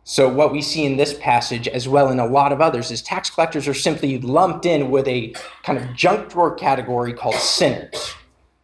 So, 0.03 0.29
what 0.29 0.51
we 0.51 0.61
see 0.61 0.85
in 0.85 0.97
this 0.97 1.15
passage, 1.15 1.69
as 1.69 1.87
well 1.87 2.09
in 2.09 2.19
a 2.19 2.27
lot 2.27 2.51
of 2.51 2.61
others, 2.61 2.91
is 2.91 3.01
tax 3.01 3.31
collectors 3.31 3.69
are 3.69 3.75
simply 3.75 4.19
lumped 4.19 4.67
in 4.67 4.91
with 4.91 5.07
a 5.07 5.35
kind 5.63 5.79
of 5.79 5.95
junk 5.95 6.31
drawer 6.31 6.53
category 6.53 7.13
called 7.13 7.37
sinners, 7.37 8.17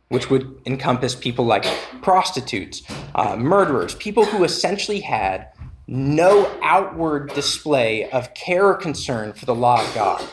which 0.08 0.30
would 0.30 0.60
encompass 0.66 1.14
people 1.14 1.44
like 1.44 1.64
prostitutes, 2.02 2.82
uh, 3.14 3.36
murderers, 3.36 3.94
people 3.96 4.24
who 4.24 4.44
essentially 4.44 5.00
had 5.00 5.48
no 5.88 6.50
outward 6.62 7.32
display 7.34 8.08
of 8.10 8.32
care 8.34 8.66
or 8.66 8.74
concern 8.74 9.32
for 9.32 9.46
the 9.46 9.54
law 9.54 9.82
of 9.82 9.94
God. 9.94 10.24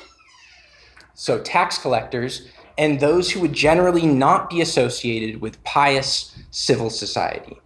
So, 1.13 1.39
tax 1.39 1.77
collectors 1.77 2.47
and 2.77 2.99
those 2.99 3.31
who 3.31 3.39
would 3.41 3.53
generally 3.53 4.05
not 4.05 4.49
be 4.49 4.61
associated 4.61 5.41
with 5.41 5.63
pious 5.63 6.35
civil 6.49 6.89
society. 6.89 7.57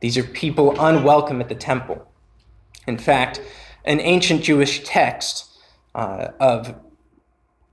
These 0.00 0.18
are 0.18 0.24
people 0.24 0.80
unwelcome 0.80 1.40
at 1.40 1.48
the 1.48 1.54
temple. 1.54 2.10
In 2.86 2.98
fact, 2.98 3.40
an 3.84 4.00
ancient 4.00 4.42
Jewish 4.42 4.82
text 4.84 5.46
uh, 5.94 6.28
of 6.40 6.74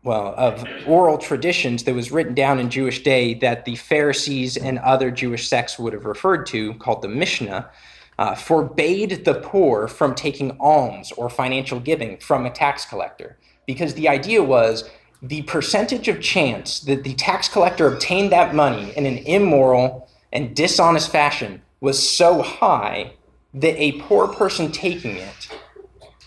well, 0.07 0.33
of 0.37 0.65
oral 0.87 1.17
traditions 1.17 1.83
that 1.83 1.93
was 1.93 2.13
written 2.13 2.33
down 2.33 2.59
in 2.59 2.69
Jewish 2.69 3.03
day 3.03 3.33
that 3.35 3.65
the 3.65 3.75
Pharisees 3.75 4.55
and 4.55 4.79
other 4.79 5.11
Jewish 5.11 5.49
sects 5.49 5.77
would 5.77 5.91
have 5.91 6.05
referred 6.05 6.45
to, 6.47 6.73
called 6.75 7.01
the 7.01 7.09
Mishnah, 7.09 7.69
uh, 8.17 8.33
forbade 8.33 9.25
the 9.25 9.33
poor 9.33 9.89
from 9.89 10.15
taking 10.15 10.55
alms 10.61 11.11
or 11.11 11.29
financial 11.29 11.81
giving 11.81 12.17
from 12.19 12.45
a 12.45 12.49
tax 12.49 12.85
collector 12.85 13.37
because 13.65 13.95
the 13.95 14.07
idea 14.07 14.41
was 14.41 14.89
the 15.21 15.41
percentage 15.41 16.07
of 16.07 16.21
chance 16.21 16.79
that 16.79 17.03
the 17.03 17.13
tax 17.15 17.49
collector 17.49 17.85
obtained 17.91 18.31
that 18.31 18.55
money 18.55 18.93
in 18.95 19.05
an 19.05 19.17
immoral 19.17 20.09
and 20.31 20.55
dishonest 20.55 21.11
fashion 21.11 21.61
was 21.81 22.01
so 22.01 22.41
high 22.41 23.11
that 23.53 23.75
a 23.77 23.99
poor 24.03 24.29
person 24.29 24.71
taking 24.71 25.17
it 25.17 25.49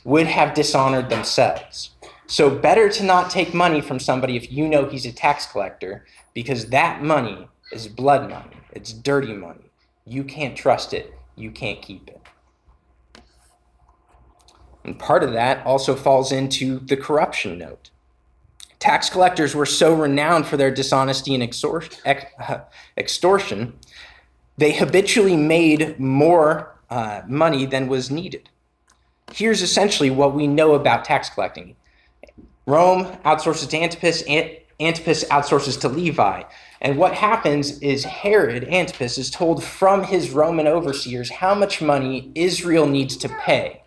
would 0.04 0.26
have 0.26 0.52
dishonored 0.52 1.08
themselves. 1.08 1.90
So, 2.30 2.48
better 2.48 2.88
to 2.88 3.02
not 3.02 3.30
take 3.30 3.52
money 3.52 3.80
from 3.80 3.98
somebody 3.98 4.36
if 4.36 4.52
you 4.52 4.68
know 4.68 4.86
he's 4.86 5.04
a 5.04 5.12
tax 5.12 5.46
collector 5.46 6.06
because 6.32 6.70
that 6.70 7.02
money 7.02 7.48
is 7.72 7.88
blood 7.88 8.30
money, 8.30 8.56
it's 8.72 8.92
dirty 8.92 9.32
money. 9.32 9.70
You 10.06 10.24
can't 10.24 10.56
trust 10.56 10.94
it 10.94 11.14
you 11.40 11.50
can't 11.50 11.80
keep 11.82 12.08
it. 12.08 12.20
And 14.84 14.98
part 14.98 15.22
of 15.22 15.32
that 15.32 15.64
also 15.66 15.94
falls 15.94 16.32
into 16.32 16.78
the 16.78 16.96
corruption 16.96 17.58
note. 17.58 17.90
Tax 18.78 19.10
collectors 19.10 19.54
were 19.54 19.66
so 19.66 19.94
renowned 19.94 20.46
for 20.46 20.56
their 20.56 20.70
dishonesty 20.70 21.34
and 21.34 21.42
extortion, 22.96 23.78
they 24.56 24.72
habitually 24.72 25.36
made 25.36 25.98
more 26.00 26.78
uh, 26.88 27.22
money 27.26 27.66
than 27.66 27.88
was 27.88 28.10
needed. 28.10 28.48
Here's 29.32 29.62
essentially 29.62 30.10
what 30.10 30.34
we 30.34 30.46
know 30.46 30.74
about 30.74 31.04
tax 31.04 31.28
collecting 31.28 31.76
Rome 32.70 33.06
outsources 33.24 33.68
to 33.70 33.76
Antipas, 33.76 34.22
Antipas 34.78 35.24
outsources 35.24 35.80
to 35.80 35.88
Levi. 35.88 36.44
And 36.80 36.96
what 36.96 37.14
happens 37.14 37.78
is 37.80 38.04
Herod 38.04 38.64
Antipas 38.64 39.18
is 39.18 39.30
told 39.30 39.62
from 39.62 40.04
his 40.04 40.30
Roman 40.30 40.66
overseers 40.66 41.30
how 41.30 41.54
much 41.54 41.82
money 41.82 42.30
Israel 42.34 42.86
needs 42.86 43.16
to 43.18 43.28
pay. 43.28 43.82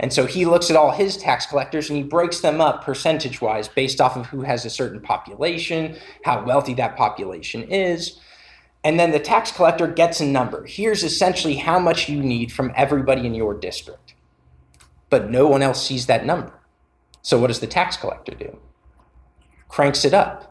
And 0.00 0.12
so 0.12 0.26
he 0.26 0.44
looks 0.44 0.70
at 0.70 0.76
all 0.76 0.92
his 0.92 1.16
tax 1.16 1.46
collectors 1.46 1.88
and 1.88 1.96
he 1.96 2.04
breaks 2.04 2.40
them 2.40 2.60
up 2.60 2.84
percentage 2.84 3.40
wise 3.40 3.66
based 3.66 4.00
off 4.00 4.16
of 4.16 4.26
who 4.26 4.42
has 4.42 4.64
a 4.64 4.70
certain 4.70 5.00
population, 5.00 5.96
how 6.24 6.44
wealthy 6.44 6.74
that 6.74 6.96
population 6.96 7.64
is. 7.64 8.20
And 8.84 9.00
then 9.00 9.10
the 9.10 9.18
tax 9.18 9.50
collector 9.50 9.88
gets 9.88 10.20
a 10.20 10.26
number. 10.26 10.64
Here's 10.66 11.02
essentially 11.02 11.56
how 11.56 11.80
much 11.80 12.08
you 12.08 12.22
need 12.22 12.52
from 12.52 12.72
everybody 12.76 13.26
in 13.26 13.34
your 13.34 13.54
district. 13.54 14.14
But 15.10 15.30
no 15.30 15.48
one 15.48 15.62
else 15.62 15.84
sees 15.84 16.06
that 16.06 16.24
number. 16.24 16.57
So 17.22 17.38
what 17.38 17.48
does 17.48 17.60
the 17.60 17.66
tax 17.66 17.96
collector 17.96 18.34
do? 18.34 18.58
Cranks 19.68 20.04
it 20.04 20.14
up 20.14 20.48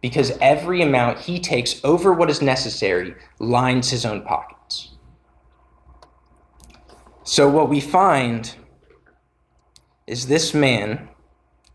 because 0.00 0.32
every 0.40 0.82
amount 0.82 1.18
he 1.18 1.38
takes 1.38 1.82
over 1.84 2.12
what 2.12 2.30
is 2.30 2.40
necessary 2.40 3.14
lines 3.38 3.90
his 3.90 4.04
own 4.04 4.22
pockets. 4.22 4.90
So, 7.22 7.48
what 7.48 7.68
we 7.68 7.80
find 7.80 8.54
is 10.06 10.26
this 10.26 10.54
man 10.54 11.08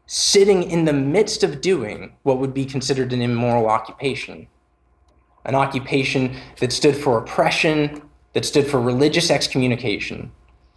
sitting 0.08 0.64
in 0.64 0.86
the 0.86 0.94
midst 0.94 1.44
of 1.44 1.62
doing 1.62 2.14
what 2.24 2.40
would 2.40 2.54
be 2.54 2.66
considered 2.66 3.14
an 3.14 3.22
immoral 3.22 3.68
occupation, 3.68 4.48
an 5.46 5.56
occupation 5.56 6.36
that 6.60 6.72
stood 6.72 6.96
for 6.96 7.18
oppression, 7.18 8.02
that 8.34 8.46
stood 8.46 8.68
for 8.68 8.82
religious 8.82 9.32
excommunication, 9.32 10.32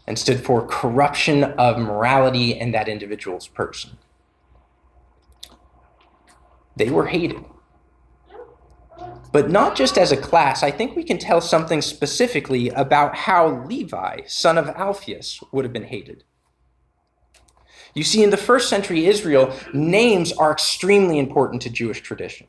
and 0.09 0.19
stood 0.19 0.45
for 0.45 0.67
corruption 0.67 1.45
of 1.45 1.79
morality 1.79 2.59
in 2.59 2.73
that 2.73 2.89
individual's 2.89 3.47
person 3.47 3.97
they 6.79 6.91
were 6.91 7.07
hated. 7.07 7.45
But 9.33 9.51
not 9.51 9.77
just 9.77 9.99
as 9.99 10.11
a 10.11 10.17
class, 10.17 10.63
I 10.63 10.71
think 10.71 10.97
we 10.97 11.05
can 11.05 11.19
tell 11.19 11.41
something 11.41 11.83
specifically 11.83 12.71
about 12.71 13.15
how 13.15 13.65
Levi, 13.67 14.21
son 14.27 14.57
of 14.57 14.69
Alphaeus, 14.69 15.43
would 15.53 15.65
have 15.65 15.73
been 15.73 15.85
hated. 15.85 16.25
You 17.95 18.05
see, 18.05 18.23
in 18.23 18.31
the 18.31 18.37
first 18.37 18.69
century 18.69 19.07
Israel, 19.07 19.53
names 19.75 20.33
are 20.33 20.53
extremely 20.53 21.19
important 21.19 21.61
to 21.63 21.71
Jewish 21.71 22.01
tradition. 22.01 22.47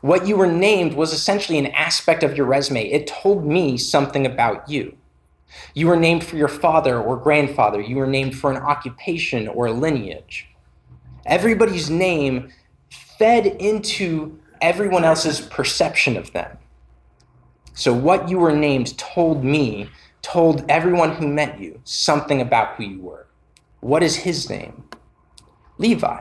What 0.00 0.26
you 0.26 0.36
were 0.36 0.46
named 0.46 0.94
was 0.94 1.12
essentially 1.12 1.58
an 1.58 1.66
aspect 1.66 2.22
of 2.22 2.36
your 2.36 2.46
resume. 2.46 2.90
It 2.90 3.06
told 3.06 3.46
me 3.46 3.78
something 3.78 4.26
about 4.26 4.68
you. 4.68 4.96
You 5.74 5.88
were 5.88 5.96
named 5.96 6.24
for 6.24 6.36
your 6.36 6.48
father 6.48 7.00
or 7.00 7.16
grandfather. 7.16 7.80
You 7.80 7.96
were 7.96 8.06
named 8.06 8.36
for 8.36 8.50
an 8.50 8.58
occupation 8.58 9.48
or 9.48 9.66
a 9.66 9.72
lineage. 9.72 10.48
Everybody's 11.26 11.88
name 11.88 12.52
fed 13.18 13.46
into 13.46 14.38
everyone 14.60 15.04
else's 15.04 15.40
perception 15.40 16.16
of 16.16 16.32
them. 16.32 16.58
So, 17.74 17.92
what 17.92 18.28
you 18.28 18.38
were 18.38 18.54
named 18.54 18.98
told 18.98 19.44
me, 19.44 19.88
told 20.20 20.64
everyone 20.68 21.14
who 21.14 21.26
met 21.26 21.58
you 21.58 21.80
something 21.84 22.40
about 22.40 22.76
who 22.76 22.84
you 22.84 23.00
were. 23.00 23.26
What 23.80 24.02
is 24.02 24.16
his 24.16 24.50
name? 24.50 24.84
Levi. 25.78 26.20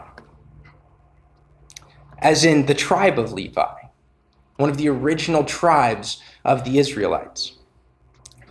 As 2.20 2.46
in 2.46 2.66
the 2.68 2.74
tribe 2.74 3.20
of 3.20 3.34
Levi, 3.34 3.82
one 4.58 4.70
of 4.70 4.78
the 4.78 4.90
original 4.90 5.44
tribes 5.44 6.22
of 6.46 6.64
the 6.64 6.80
Israelites. 6.80 7.54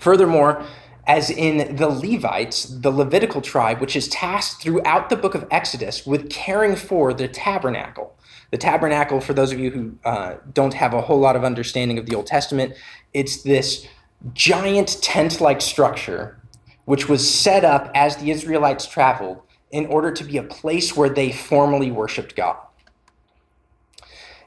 Furthermore, 0.01 0.65
as 1.07 1.31
in 1.31 1.77
the 1.77 1.89
Levites, 1.89 2.65
the 2.65 2.91
Levitical 2.91 3.41
tribe, 3.41 3.81
which 3.81 3.95
is 3.95 4.09
tasked 4.09 4.63
throughout 4.63 5.11
the 5.11 5.17
book 5.17 5.35
of 5.35 5.47
Exodus 5.51 6.07
with 6.07 6.31
caring 6.31 6.75
for 6.75 7.13
the 7.13 7.29
tabernacle, 7.29 8.17
the 8.51 8.59
tabernacle, 8.59 9.21
for 9.21 9.33
those 9.33 9.53
of 9.53 9.61
you 9.61 9.71
who 9.71 9.99
uh, 10.05 10.37
don't 10.53 10.75
have 10.75 10.95
a 10.95 11.01
whole 11.01 11.21
lot 11.21 11.37
of 11.37 11.45
understanding 11.45 11.99
of 11.99 12.07
the 12.07 12.15
Old 12.15 12.27
Testament, 12.27 12.75
it's 13.15 13.43
this 13.43 13.87
giant 14.33 15.01
tent 15.03 15.41
like 15.41 15.61
structure, 15.61 16.41
which 16.87 17.09
was 17.09 17.29
set 17.29 17.65
up 17.65 17.91
as 17.95 18.17
the 18.17 18.31
Israelites 18.31 18.87
traveled 18.87 19.43
in 19.71 19.87
order 19.87 20.11
to 20.11 20.25
be 20.25 20.37
a 20.37 20.43
place 20.43 20.97
where 20.97 21.09
they 21.09 21.31
formally 21.31 21.91
worshiped 21.91 22.35
God. 22.35 22.57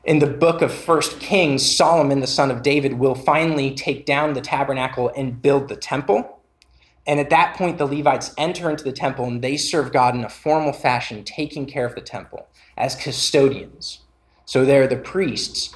In 0.04 0.20
the 0.20 0.28
book 0.28 0.62
of 0.62 0.74
First 0.74 1.22
Kings, 1.22 1.64
Solomon, 1.78 2.20
the 2.20 2.28
son 2.28 2.52
of 2.52 2.62
David, 2.62 3.00
will 3.00 3.16
finally 3.16 3.74
take 3.74 4.06
down 4.06 4.34
the 4.34 4.42
tabernacle 4.42 5.10
and 5.16 5.42
build 5.42 5.70
the 5.70 5.78
temple. 5.78 6.42
And 7.08 7.22
at 7.22 7.30
that 7.30 7.56
point, 7.56 7.78
the 7.78 7.86
Levites 7.86 8.34
enter 8.38 8.70
into 8.70 8.84
the 8.84 8.92
temple 8.92 9.24
and 9.24 9.42
they 9.42 9.56
serve 9.56 9.94
God 9.94 10.14
in 10.14 10.26
a 10.26 10.30
formal 10.30 10.74
fashion, 10.74 11.24
taking 11.24 11.66
care 11.66 11.86
of 11.86 11.96
the 11.96 12.02
temple 12.02 12.48
as 12.76 12.96
custodians. 12.96 14.02
So 14.44 14.66
they're 14.66 14.88
the 14.88 14.98
priests 14.98 15.74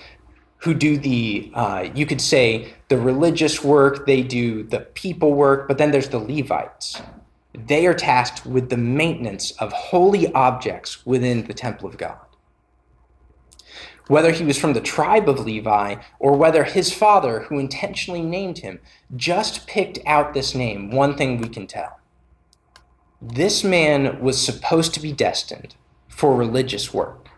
who 0.57 0.73
do 0.73 0.97
the, 0.97 1.49
uh, 1.53 1.87
you 1.95 2.05
could 2.05 2.19
say, 2.19 2.73
the 2.89 2.97
religious 2.97 3.63
work, 3.63 4.05
they 4.05 4.23
do 4.23 4.63
the 4.63 4.81
people 4.81 5.35
work, 5.35 5.69
but 5.69 5.77
then 5.77 5.91
there's 5.91 6.09
the 6.09 6.19
Levites. 6.19 7.01
They 7.53 7.87
are 7.87 7.93
tasked 7.93 8.45
with 8.45 8.69
the 8.69 8.77
maintenance 8.77 9.51
of 9.51 9.71
holy 9.71 10.33
objects 10.33 11.05
within 11.05 11.45
the 11.45 11.53
temple 11.53 11.87
of 11.87 11.97
God. 11.97 12.17
Whether 14.07 14.31
he 14.31 14.45
was 14.45 14.57
from 14.57 14.73
the 14.73 14.81
tribe 14.81 15.27
of 15.27 15.39
Levi 15.39 15.95
or 16.19 16.37
whether 16.37 16.63
his 16.63 16.93
father, 16.93 17.41
who 17.41 17.59
intentionally 17.59 18.21
named 18.21 18.59
him, 18.59 18.79
just 19.15 19.67
picked 19.67 19.99
out 20.05 20.33
this 20.33 20.55
name, 20.55 20.91
one 20.91 21.17
thing 21.17 21.37
we 21.37 21.49
can 21.49 21.67
tell. 21.67 21.99
This 23.21 23.63
man 23.63 24.21
was 24.21 24.43
supposed 24.43 24.93
to 24.93 25.01
be 25.01 25.11
destined 25.11 25.75
for 26.07 26.35
religious 26.35 26.93
work. 26.93 27.29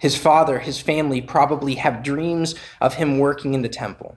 His 0.00 0.16
father, 0.16 0.60
his 0.60 0.80
family 0.80 1.20
probably 1.20 1.74
have 1.74 2.02
dreams 2.02 2.54
of 2.80 2.94
him 2.94 3.18
working 3.18 3.52
in 3.52 3.60
the 3.60 3.68
temple, 3.68 4.16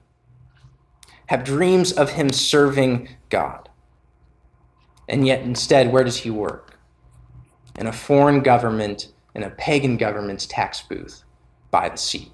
have 1.26 1.44
dreams 1.44 1.92
of 1.92 2.12
him 2.12 2.32
serving 2.32 3.08
God. 3.28 3.68
And 5.06 5.26
yet, 5.26 5.42
instead, 5.42 5.92
where 5.92 6.04
does 6.04 6.18
he 6.18 6.30
work? 6.30 6.78
In 7.76 7.86
a 7.86 7.92
foreign 7.92 8.40
government, 8.42 9.08
in 9.34 9.42
a 9.42 9.50
pagan 9.50 9.98
government's 9.98 10.46
tax 10.46 10.80
booth 10.80 11.23
by 11.74 11.88
the 11.88 11.96
sea. 11.96 12.30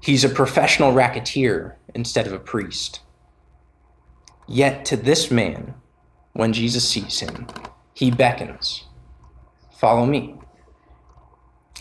He's 0.00 0.24
a 0.24 0.30
professional 0.30 0.92
racketeer 0.92 1.76
instead 1.94 2.26
of 2.26 2.32
a 2.32 2.38
priest. 2.38 3.00
Yet 4.48 4.86
to 4.86 4.96
this 4.96 5.30
man, 5.30 5.74
when 6.32 6.54
Jesus 6.54 6.88
sees 6.88 7.20
him, 7.20 7.48
he 7.92 8.10
beckons, 8.10 8.84
Follow 9.76 10.06
me. 10.06 10.36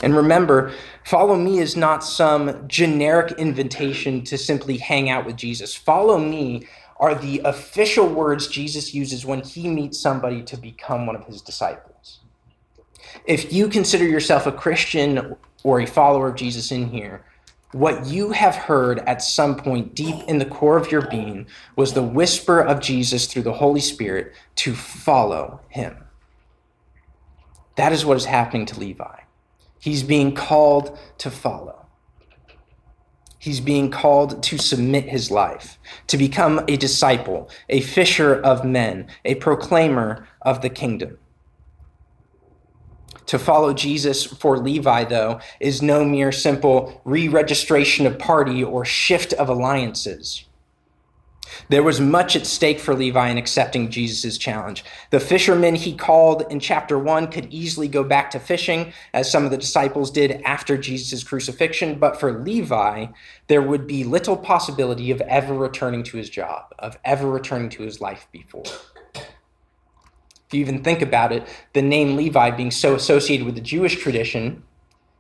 And 0.04 0.18
remember, 0.18 0.74
follow 1.06 1.38
me 1.38 1.60
is 1.60 1.78
not 1.78 2.04
some 2.04 2.68
generic 2.68 3.32
invitation 3.38 4.22
to 4.26 4.38
simply 4.38 4.76
hang 4.80 5.10
out 5.10 5.26
with 5.26 5.38
Jesus. 5.38 5.74
Follow 5.74 6.18
me 6.18 6.68
are 7.00 7.16
the 7.16 7.40
official 7.46 8.10
words 8.10 8.50
Jesus 8.50 8.94
uses 8.94 9.26
when 9.26 9.44
he 9.44 9.70
meets 9.70 9.98
somebody 9.98 10.44
to 10.44 10.58
become 10.58 11.06
one 11.06 11.16
of 11.16 11.24
his 11.24 11.42
disciples. 11.42 12.25
If 13.26 13.54
you 13.54 13.68
consider 13.70 14.06
yourself 14.06 14.46
a 14.46 14.52
Christian 14.52 15.36
or 15.64 15.80
a 15.80 15.88
follower 15.88 16.30
of 16.30 16.36
Jesus 16.36 16.72
in 16.72 16.90
here, 16.90 17.26
what 17.72 18.06
you 18.06 18.32
have 18.32 18.56
heard 18.56 19.00
at 19.00 19.22
some 19.22 19.56
point 19.58 19.96
deep 19.96 20.16
in 20.28 20.38
the 20.38 20.46
core 20.46 20.78
of 20.78 20.92
your 20.92 21.10
being 21.10 21.48
was 21.76 21.94
the 21.94 22.04
whisper 22.04 22.62
of 22.62 22.80
Jesus 22.80 23.28
through 23.28 23.42
the 23.42 23.54
Holy 23.54 23.82
Spirit 23.82 24.34
to 24.56 24.74
follow 24.74 25.60
him. 25.70 25.98
That 27.76 27.92
is 27.92 28.06
what 28.06 28.18
is 28.18 28.26
happening 28.26 28.66
to 28.68 28.80
Levi. 28.80 29.20
He's 29.80 30.04
being 30.04 30.34
called 30.34 30.98
to 31.18 31.30
follow. 31.30 31.86
He's 33.38 33.60
being 33.60 33.92
called 33.92 34.42
to 34.44 34.58
submit 34.58 35.10
his 35.10 35.30
life, 35.30 35.78
to 36.08 36.18
become 36.18 36.64
a 36.68 36.78
disciple, 36.78 37.50
a 37.70 37.82
fisher 37.82 38.34
of 38.42 38.66
men, 38.66 39.08
a 39.24 39.36
proclaimer 39.36 40.28
of 40.42 40.62
the 40.62 40.70
kingdom. 40.70 41.18
To 43.28 43.40
follow 43.40 43.74
Jesus 43.74 44.24
for 44.24 44.58
Levi, 44.58 45.06
though, 45.06 45.40
is 45.60 45.82
no 45.82 46.06
mere 46.06 46.32
simple 46.32 47.02
re 47.06 47.28
registration 47.28 48.06
of 48.06 48.20
party 48.20 48.64
or 48.64 48.86
shift 48.86 49.34
of 49.34 49.50
alliances. 49.50 50.46
There 51.70 51.84
was 51.84 52.00
much 52.00 52.36
at 52.36 52.46
stake 52.46 52.80
for 52.80 52.94
Levi 52.94 53.30
in 53.30 53.38
accepting 53.38 53.90
Jesus' 53.90 54.38
challenge. 54.38 54.84
The 55.12 55.20
fishermen 55.20 55.76
he 55.76 55.96
called 55.96 56.44
in 56.50 56.60
chapter 56.60 56.98
1 56.98 57.28
could 57.32 57.52
easily 57.54 57.88
go 57.88 58.04
back 58.04 58.32
to 58.32 58.40
fishing, 58.40 58.94
as 59.14 59.32
some 59.32 59.46
of 59.46 59.52
the 59.52 59.58
disciples 59.58 60.12
did 60.12 60.42
after 60.44 60.78
Jesus' 60.78 61.24
crucifixion, 61.24 62.00
but 62.00 62.20
for 62.20 62.44
Levi, 62.44 63.08
there 63.48 63.62
would 63.62 63.88
be 63.88 64.04
little 64.04 64.38
possibility 64.38 65.12
of 65.12 65.22
ever 65.22 65.54
returning 65.54 66.04
to 66.04 66.18
his 66.18 66.30
job, 66.30 66.74
of 66.80 66.98
ever 67.06 67.30
returning 67.30 67.70
to 67.70 67.84
his 67.84 68.02
life 68.02 68.28
before. 68.32 68.64
If 70.48 70.54
you 70.54 70.62
even 70.62 70.84
think 70.84 71.02
about 71.02 71.32
it, 71.32 71.48
the 71.74 71.82
name 71.82 72.16
Levi 72.16 72.52
being 72.52 72.72
so 72.72 72.96
associated 72.96 73.46
with 73.46 73.56
the 73.56 73.62
Jewish 73.62 73.98
tradition, 73.98 74.64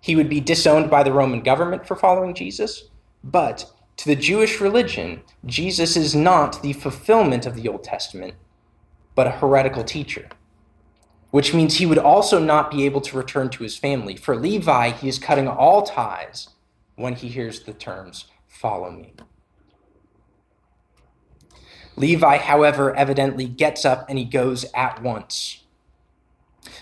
he 0.01 0.15
would 0.15 0.29
be 0.29 0.39
disowned 0.39 0.89
by 0.89 1.01
the 1.01 1.11
Roman 1.11 1.41
government 1.41 1.87
for 1.87 1.95
following 1.95 2.35
Jesus, 2.35 2.89
but 3.23 3.71
to 3.97 4.05
the 4.05 4.15
Jewish 4.15 4.61
religion, 4.61 5.21
Jesus 5.45 5.97
is 5.97 6.13
not 6.13 6.61
the 6.61 6.73
fulfillment 6.73 7.45
of 7.45 7.55
the 7.55 7.67
Old 7.67 7.83
Testament, 7.83 8.35
but 9.15 9.25
a 9.25 9.31
heretical 9.31 9.83
teacher, 9.83 10.27
which 11.31 11.53
means 11.53 11.75
he 11.75 11.85
would 11.85 11.97
also 11.97 12.37
not 12.37 12.69
be 12.69 12.85
able 12.85 13.01
to 13.01 13.17
return 13.17 13.49
to 13.49 13.63
his 13.63 13.77
family. 13.77 14.15
For 14.15 14.35
Levi, 14.35 14.91
he 14.91 15.07
is 15.07 15.17
cutting 15.17 15.47
all 15.47 15.83
ties 15.83 16.49
when 16.95 17.15
he 17.15 17.29
hears 17.29 17.63
the 17.63 17.73
terms, 17.73 18.25
follow 18.47 18.91
me. 18.91 19.13
Levi, 21.95 22.37
however, 22.37 22.95
evidently 22.95 23.45
gets 23.45 23.85
up 23.85 24.09
and 24.09 24.17
he 24.17 24.25
goes 24.25 24.65
at 24.73 25.01
once. 25.01 25.61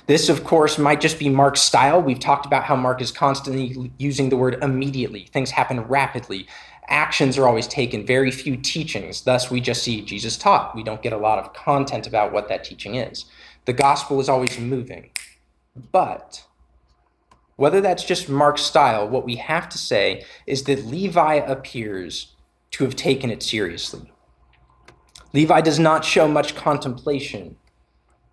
This, 0.07 0.29
of 0.29 0.43
course, 0.43 0.77
might 0.77 1.01
just 1.01 1.19
be 1.19 1.29
Mark's 1.29 1.61
style. 1.61 2.01
We've 2.01 2.19
talked 2.19 2.45
about 2.45 2.63
how 2.63 2.75
Mark 2.75 3.01
is 3.01 3.11
constantly 3.11 3.91
using 3.97 4.29
the 4.29 4.37
word 4.37 4.61
immediately. 4.61 5.27
Things 5.31 5.51
happen 5.51 5.81
rapidly 5.81 6.47
actions 6.87 7.37
are 7.37 7.47
always 7.47 7.67
taken, 7.67 8.05
very 8.05 8.31
few 8.31 8.57
teachings. 8.57 9.21
Thus, 9.21 9.49
we 9.49 9.61
just 9.61 9.83
see 9.83 10.01
Jesus 10.01 10.37
taught. 10.37 10.75
We 10.75 10.83
don't 10.83 11.01
get 11.01 11.13
a 11.13 11.17
lot 11.17 11.39
of 11.39 11.53
content 11.53 12.07
about 12.07 12.31
what 12.31 12.47
that 12.49 12.63
teaching 12.63 12.95
is. 12.95 13.25
The 13.65 13.73
gospel 13.73 14.19
is 14.19 14.29
always 14.29 14.59
moving. 14.59 15.11
But 15.91 16.45
whether 17.55 17.81
that's 17.81 18.03
just 18.03 18.29
Mark's 18.29 18.61
style, 18.61 19.07
what 19.07 19.25
we 19.25 19.37
have 19.37 19.69
to 19.69 19.77
say 19.77 20.25
is 20.45 20.63
that 20.65 20.85
Levi 20.85 21.35
appears 21.35 22.35
to 22.71 22.83
have 22.83 22.95
taken 22.95 23.29
it 23.29 23.43
seriously. 23.43 24.12
Levi 25.33 25.61
does 25.61 25.79
not 25.79 26.05
show 26.05 26.27
much 26.27 26.55
contemplation. 26.55 27.55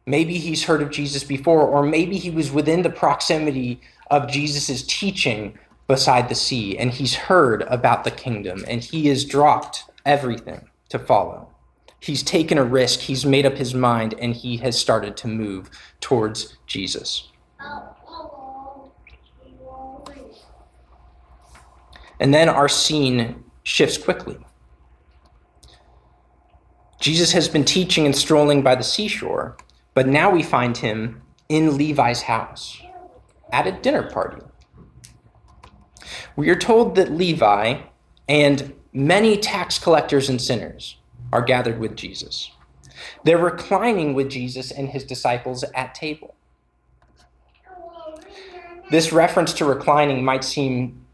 Maybe 0.06 0.38
he's 0.38 0.64
heard 0.64 0.82
of 0.82 0.90
Jesus 0.90 1.24
before, 1.24 1.62
or 1.62 1.82
maybe 1.82 2.18
he 2.18 2.30
was 2.30 2.50
within 2.50 2.82
the 2.82 2.90
proximity 2.90 3.80
of 4.10 4.30
Jesus' 4.30 4.82
teaching 4.86 5.58
beside 5.86 6.28
the 6.28 6.34
sea, 6.34 6.78
and 6.78 6.90
he's 6.90 7.14
heard 7.14 7.62
about 7.62 8.04
the 8.04 8.10
kingdom, 8.10 8.64
and 8.68 8.82
he 8.82 9.08
has 9.08 9.24
dropped 9.24 9.84
everything 10.04 10.68
to 10.88 10.98
follow. 10.98 11.48
He's 12.00 12.22
taken 12.22 12.58
a 12.58 12.64
risk, 12.64 13.00
he's 13.00 13.26
made 13.26 13.44
up 13.44 13.54
his 13.54 13.74
mind, 13.74 14.14
and 14.18 14.34
he 14.34 14.56
has 14.58 14.78
started 14.78 15.16
to 15.18 15.28
move 15.28 15.70
towards 16.00 16.56
Jesus. 16.66 17.28
And 22.18 22.34
then 22.34 22.48
our 22.48 22.68
scene 22.68 23.44
shifts 23.62 23.96
quickly. 23.96 24.38
Jesus 27.00 27.32
has 27.32 27.48
been 27.48 27.64
teaching 27.64 28.04
and 28.04 28.14
strolling 28.14 28.60
by 28.62 28.74
the 28.74 28.84
seashore, 28.84 29.56
but 29.94 30.06
now 30.06 30.30
we 30.30 30.42
find 30.42 30.76
him 30.76 31.22
in 31.48 31.78
Levi's 31.78 32.22
house 32.22 32.80
at 33.50 33.66
a 33.66 33.72
dinner 33.72 34.02
party. 34.10 34.42
We 36.36 36.50
are 36.50 36.58
told 36.58 36.94
that 36.96 37.10
Levi 37.10 37.80
and 38.28 38.74
many 38.92 39.38
tax 39.38 39.78
collectors 39.78 40.28
and 40.28 40.40
sinners 40.40 40.98
are 41.32 41.42
gathered 41.42 41.78
with 41.78 41.96
Jesus. 41.96 42.50
They're 43.24 43.38
reclining 43.38 44.12
with 44.12 44.28
Jesus 44.28 44.70
and 44.70 44.90
his 44.90 45.04
disciples 45.04 45.64
at 45.74 45.94
table. 45.94 46.34
This 48.90 49.10
reference 49.10 49.54
to 49.54 49.64
reclining 49.64 50.22
might 50.22 50.44
seem 50.44 51.06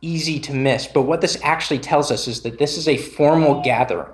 easy 0.00 0.38
to 0.38 0.54
miss, 0.54 0.86
but 0.86 1.02
what 1.02 1.20
this 1.20 1.38
actually 1.42 1.78
tells 1.78 2.12
us 2.12 2.28
is 2.28 2.42
that 2.42 2.58
this 2.58 2.76
is 2.76 2.86
a 2.86 2.96
formal 2.96 3.60
gathering. 3.62 4.06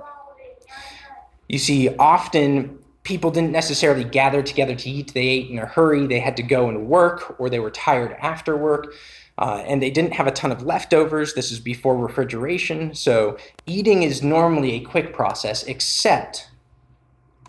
You 1.48 1.58
see, 1.58 1.88
often 1.96 2.78
people 3.02 3.30
didn't 3.30 3.52
necessarily 3.52 4.04
gather 4.04 4.42
together 4.42 4.74
to 4.74 4.90
eat. 4.90 5.14
They 5.14 5.28
ate 5.28 5.50
in 5.50 5.58
a 5.58 5.66
hurry, 5.66 6.06
they 6.06 6.20
had 6.20 6.36
to 6.36 6.42
go 6.42 6.68
and 6.68 6.86
work, 6.86 7.40
or 7.40 7.48
they 7.48 7.58
were 7.58 7.70
tired 7.70 8.14
after 8.20 8.56
work. 8.56 8.92
Uh, 9.38 9.62
and 9.66 9.80
they 9.80 9.90
didn't 9.90 10.12
have 10.12 10.26
a 10.26 10.32
ton 10.32 10.50
of 10.50 10.62
leftovers. 10.62 11.34
This 11.34 11.52
is 11.52 11.60
before 11.60 11.96
refrigeration. 11.96 12.92
So 12.94 13.38
eating 13.66 14.02
is 14.02 14.22
normally 14.22 14.74
a 14.74 14.80
quick 14.80 15.14
process, 15.14 15.62
except 15.62 16.50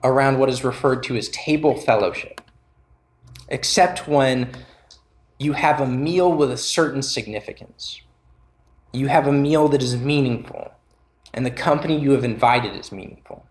around 0.04 0.38
what 0.38 0.50
is 0.50 0.64
referred 0.64 1.04
to 1.04 1.18
as 1.18 1.30
table 1.30 1.76
fellowship, 1.76 2.42
except 3.50 4.08
when 4.08 4.50
you 5.40 5.54
have 5.54 5.82
a 5.82 5.88
meal 5.88 6.32
with 6.32 6.52
a 6.52 6.58
certain 6.58 7.02
significance. 7.02 8.02
You 8.94 9.08
have 9.08 9.28
a 9.28 9.32
meal 9.34 9.68
that 9.70 9.82
is 9.82 9.98
meaningful. 9.98 10.72
and 11.34 11.46
the 11.46 11.52
company 11.52 12.00
you 12.00 12.12
have 12.12 12.24
invited 12.24 12.76
is 12.76 12.92
meaningful. 12.92 13.46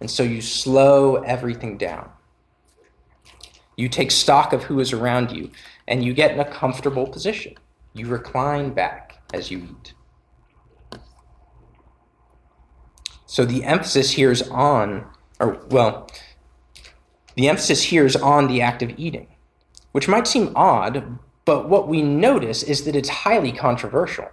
And 0.00 0.10
so 0.10 0.22
you 0.22 0.42
slow 0.42 1.16
everything 1.16 1.78
down. 1.78 2.10
You 3.76 3.88
take 3.88 4.10
stock 4.10 4.52
of 4.52 4.64
who 4.64 4.80
is 4.80 4.92
around 4.92 5.32
you, 5.32 5.50
and 5.86 6.04
you 6.04 6.14
get 6.14 6.32
in 6.32 6.40
a 6.40 6.44
comfortable 6.44 7.06
position. 7.06 7.54
You 7.92 8.06
recline 8.06 8.70
back 8.70 9.22
as 9.32 9.50
you 9.50 9.58
eat. 9.58 9.94
So 13.26 13.44
the 13.44 13.64
emphasis 13.64 14.12
here 14.12 14.30
is 14.30 14.48
on, 14.48 15.06
or 15.38 15.60
well, 15.68 16.08
the 17.34 17.48
emphasis 17.48 17.82
here 17.82 18.06
is 18.06 18.16
on 18.16 18.46
the 18.48 18.62
act 18.62 18.82
of 18.82 18.98
eating, 18.98 19.26
which 19.92 20.08
might 20.08 20.26
seem 20.26 20.52
odd, 20.54 21.18
but 21.44 21.68
what 21.68 21.86
we 21.86 22.02
notice 22.02 22.62
is 22.62 22.84
that 22.84 22.96
it's 22.96 23.08
highly 23.08 23.52
controversial. 23.52 24.28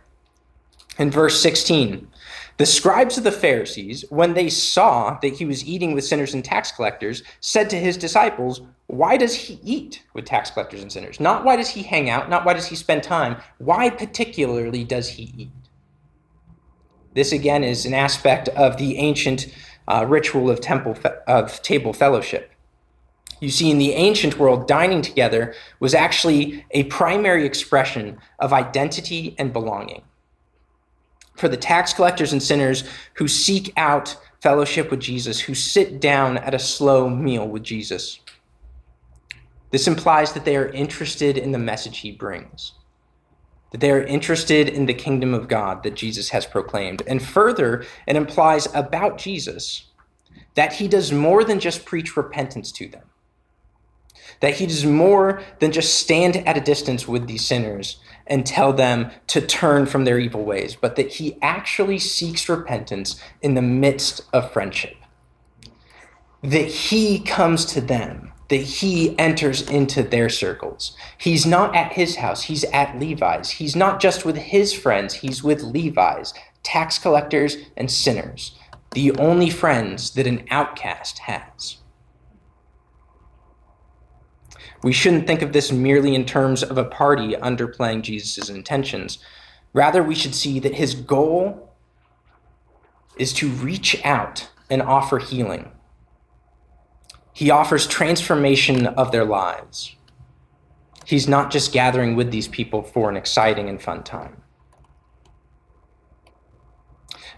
In 0.97 1.11
verse 1.11 1.41
16, 1.41 2.07
the 2.57 2.65
scribes 2.65 3.17
of 3.17 3.23
the 3.23 3.31
Pharisees, 3.31 4.05
when 4.09 4.33
they 4.33 4.49
saw 4.49 5.17
that 5.21 5.33
he 5.33 5.45
was 5.45 5.65
eating 5.65 5.93
with 5.93 6.05
sinners 6.05 6.33
and 6.33 6.45
tax 6.45 6.71
collectors, 6.71 7.23
said 7.39 7.69
to 7.71 7.79
his 7.79 7.97
disciples, 7.97 8.61
Why 8.87 9.17
does 9.17 9.33
he 9.33 9.59
eat 9.63 10.03
with 10.13 10.25
tax 10.25 10.51
collectors 10.51 10.81
and 10.81 10.91
sinners? 10.91 11.19
Not 11.19 11.43
why 11.43 11.55
does 11.55 11.69
he 11.69 11.81
hang 11.81 12.09
out, 12.09 12.29
not 12.29 12.45
why 12.45 12.53
does 12.53 12.67
he 12.67 12.75
spend 12.75 13.01
time. 13.01 13.37
Why 13.57 13.89
particularly 13.89 14.83
does 14.83 15.09
he 15.09 15.33
eat? 15.35 15.51
This 17.15 17.31
again 17.31 17.63
is 17.63 17.85
an 17.85 17.93
aspect 17.93 18.49
of 18.49 18.77
the 18.77 18.97
ancient 18.97 19.47
uh, 19.87 20.05
ritual 20.07 20.49
of 20.49 20.61
temple 20.61 20.97
of 21.27 21.61
table 21.61 21.93
fellowship. 21.93 22.51
You 23.39 23.49
see, 23.49 23.69
in 23.69 23.77
the 23.77 23.93
ancient 23.93 24.39
world, 24.39 24.67
dining 24.67 25.01
together 25.01 25.53
was 25.79 25.93
actually 25.93 26.65
a 26.71 26.83
primary 26.85 27.45
expression 27.45 28.17
of 28.39 28.53
identity 28.53 29.35
and 29.37 29.51
belonging. 29.51 30.03
For 31.35 31.47
the 31.47 31.57
tax 31.57 31.93
collectors 31.93 32.31
and 32.31 32.41
sinners 32.41 32.83
who 33.15 33.27
seek 33.27 33.73
out 33.77 34.15
fellowship 34.41 34.91
with 34.91 34.99
Jesus, 34.99 35.39
who 35.39 35.55
sit 35.55 35.99
down 35.99 36.37
at 36.37 36.53
a 36.53 36.59
slow 36.59 37.09
meal 37.09 37.47
with 37.47 37.63
Jesus, 37.63 38.19
this 39.71 39.87
implies 39.87 40.33
that 40.33 40.45
they 40.45 40.55
are 40.55 40.69
interested 40.69 41.37
in 41.37 41.51
the 41.51 41.57
message 41.57 41.99
he 41.99 42.11
brings 42.11 42.73
that 43.73 43.81
they 43.81 43.91
are 43.91 44.03
interested 44.03 44.69
in 44.69 44.85
the 44.85 44.93
kingdom 44.93 45.33
of 45.33 45.47
God 45.47 45.81
that 45.81 45.95
Jesus 45.95 46.29
has 46.29 46.45
proclaimed. 46.45 47.01
And 47.07 47.21
further, 47.21 47.83
it 48.05 48.15
implies 48.15 48.67
about 48.73 49.17
Jesus 49.17 49.85
that 50.53 50.73
he 50.73 50.87
does 50.87 51.11
more 51.11 51.43
than 51.43 51.59
just 51.59 51.83
preach 51.83 52.15
repentance 52.15 52.71
to 52.73 52.87
them, 52.87 53.01
that 54.41 54.53
he 54.53 54.67
does 54.67 54.85
more 54.85 55.41
than 55.57 55.71
just 55.71 55.95
stand 55.95 56.37
at 56.47 56.55
a 56.55 56.61
distance 56.61 57.07
with 57.07 57.25
these 57.25 57.47
sinners 57.47 57.97
and 58.27 58.45
tell 58.45 58.73
them 58.73 59.11
to 59.27 59.41
turn 59.41 59.85
from 59.85 60.05
their 60.05 60.19
evil 60.19 60.43
ways, 60.43 60.75
but 60.75 60.95
that 60.95 61.13
he 61.13 61.37
actually 61.41 61.99
seeks 61.99 62.47
repentance 62.47 63.21
in 63.41 63.53
the 63.53 63.61
midst 63.61 64.21
of 64.31 64.51
friendship. 64.51 64.95
That 66.41 66.67
he 66.67 67.19
comes 67.19 67.65
to 67.65 67.81
them 67.81 68.33
that 68.49 68.61
he 68.61 69.17
enters 69.17 69.67
into 69.67 70.03
their 70.03 70.29
circles. 70.29 70.95
He's 71.17 71.43
not 71.43 71.75
at 71.75 71.93
his 71.93 72.17
house, 72.17 72.43
he's 72.43 72.63
at 72.65 72.99
Levi's. 72.99 73.49
He's 73.49 73.75
not 73.75 73.99
just 73.99 74.25
with 74.25 74.37
his 74.37 74.73
friends, 74.73 75.15
he's 75.15 75.43
with 75.43 75.63
Levi's, 75.63 76.35
tax 76.61 76.99
collectors 76.99 77.57
and 77.75 77.89
sinners, 77.89 78.55
the 78.91 79.11
only 79.17 79.49
friends 79.49 80.11
that 80.11 80.27
an 80.27 80.45
outcast 80.51 81.19
has. 81.19 81.77
We 84.83 84.93
shouldn't 84.93 85.27
think 85.27 85.41
of 85.41 85.53
this 85.53 85.71
merely 85.71 86.13
in 86.13 86.25
terms 86.25 86.61
of 86.61 86.77
a 86.77 86.83
party 86.83 87.33
underplaying 87.33 88.01
Jesus' 88.01 88.49
intentions. 88.49 89.19
Rather, 89.71 90.03
we 90.03 90.15
should 90.15 90.35
see 90.35 90.59
that 90.59 90.75
his 90.75 90.93
goal 90.93 91.73
is 93.17 93.33
to 93.33 93.49
reach 93.49 94.03
out 94.03 94.49
and 94.69 94.81
offer 94.81 95.19
healing 95.19 95.71
he 97.33 97.49
offers 97.49 97.87
transformation 97.87 98.85
of 98.85 99.11
their 99.11 99.25
lives. 99.25 99.95
He's 101.05 101.27
not 101.27 101.51
just 101.51 101.73
gathering 101.73 102.15
with 102.15 102.31
these 102.31 102.47
people 102.47 102.83
for 102.83 103.09
an 103.09 103.17
exciting 103.17 103.67
and 103.67 103.81
fun 103.81 104.03
time. 104.03 104.43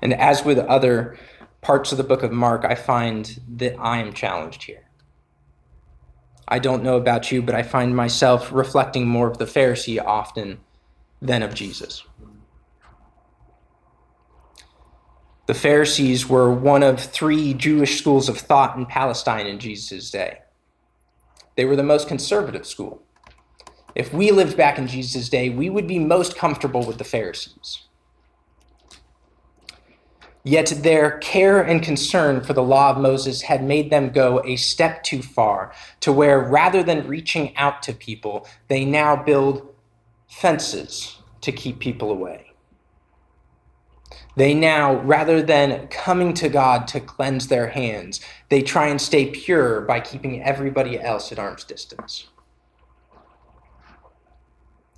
And 0.01 0.13
as 0.13 0.43
with 0.43 0.59
other 0.59 1.17
parts 1.61 1.91
of 1.91 1.97
the 1.97 2.03
book 2.03 2.21
of 2.21 2.31
Mark, 2.31 2.65
I 2.65 2.75
find 2.75 3.39
that 3.55 3.75
I 3.79 3.97
am 3.97 4.13
challenged 4.13 4.63
here. 4.63 4.84
I 6.47 6.59
don't 6.59 6.83
know 6.83 6.95
about 6.95 7.31
you, 7.31 7.41
but 7.41 7.55
I 7.55 7.63
find 7.63 7.95
myself 7.95 8.51
reflecting 8.51 9.07
more 9.07 9.27
of 9.27 9.37
the 9.37 9.45
Pharisee 9.45 10.03
often 10.03 10.59
than 11.21 11.41
of 11.41 11.53
Jesus. 11.53 12.03
The 15.47 15.53
Pharisees 15.53 16.27
were 16.27 16.51
one 16.51 16.81
of 16.83 16.99
three 16.99 17.53
Jewish 17.53 17.99
schools 17.99 18.29
of 18.29 18.37
thought 18.37 18.77
in 18.77 18.85
Palestine 18.85 19.45
in 19.45 19.59
Jesus' 19.59 20.09
day. 20.09 20.39
They 21.55 21.65
were 21.65 21.75
the 21.75 21.83
most 21.83 22.07
conservative 22.07 22.65
school. 22.65 23.03
If 23.93 24.13
we 24.13 24.31
lived 24.31 24.57
back 24.57 24.77
in 24.77 24.87
Jesus' 24.87 25.29
day, 25.29 25.49
we 25.49 25.69
would 25.69 25.87
be 25.87 25.99
most 25.99 26.35
comfortable 26.35 26.83
with 26.83 26.97
the 26.97 27.03
Pharisees. 27.03 27.83
Yet 30.47 30.67
their 30.83 31.17
care 31.17 31.59
and 31.59 31.81
concern 31.81 32.41
for 32.43 32.53
the 32.53 32.61
law 32.61 32.91
of 32.91 32.99
Moses 32.99 33.41
had 33.41 33.63
made 33.63 33.89
them 33.89 34.11
go 34.11 34.43
a 34.45 34.57
step 34.57 35.01
too 35.01 35.23
far, 35.23 35.73
to 36.01 36.13
where 36.13 36.39
rather 36.39 36.83
than 36.83 37.07
reaching 37.07 37.57
out 37.57 37.81
to 37.81 37.93
people, 37.93 38.47
they 38.67 38.85
now 38.85 39.15
build 39.15 39.73
fences 40.29 41.17
to 41.41 41.51
keep 41.51 41.79
people 41.79 42.11
away. 42.11 42.51
They 44.35 44.53
now, 44.53 44.97
rather 44.97 45.41
than 45.41 45.87
coming 45.87 46.35
to 46.35 46.47
God 46.47 46.87
to 46.89 46.99
cleanse 46.99 47.47
their 47.47 47.69
hands, 47.69 48.21
they 48.49 48.61
try 48.61 48.87
and 48.87 49.01
stay 49.01 49.31
pure 49.31 49.81
by 49.81 49.99
keeping 49.99 50.43
everybody 50.43 51.01
else 51.01 51.31
at 51.31 51.39
arm's 51.39 51.63
distance. 51.63 52.27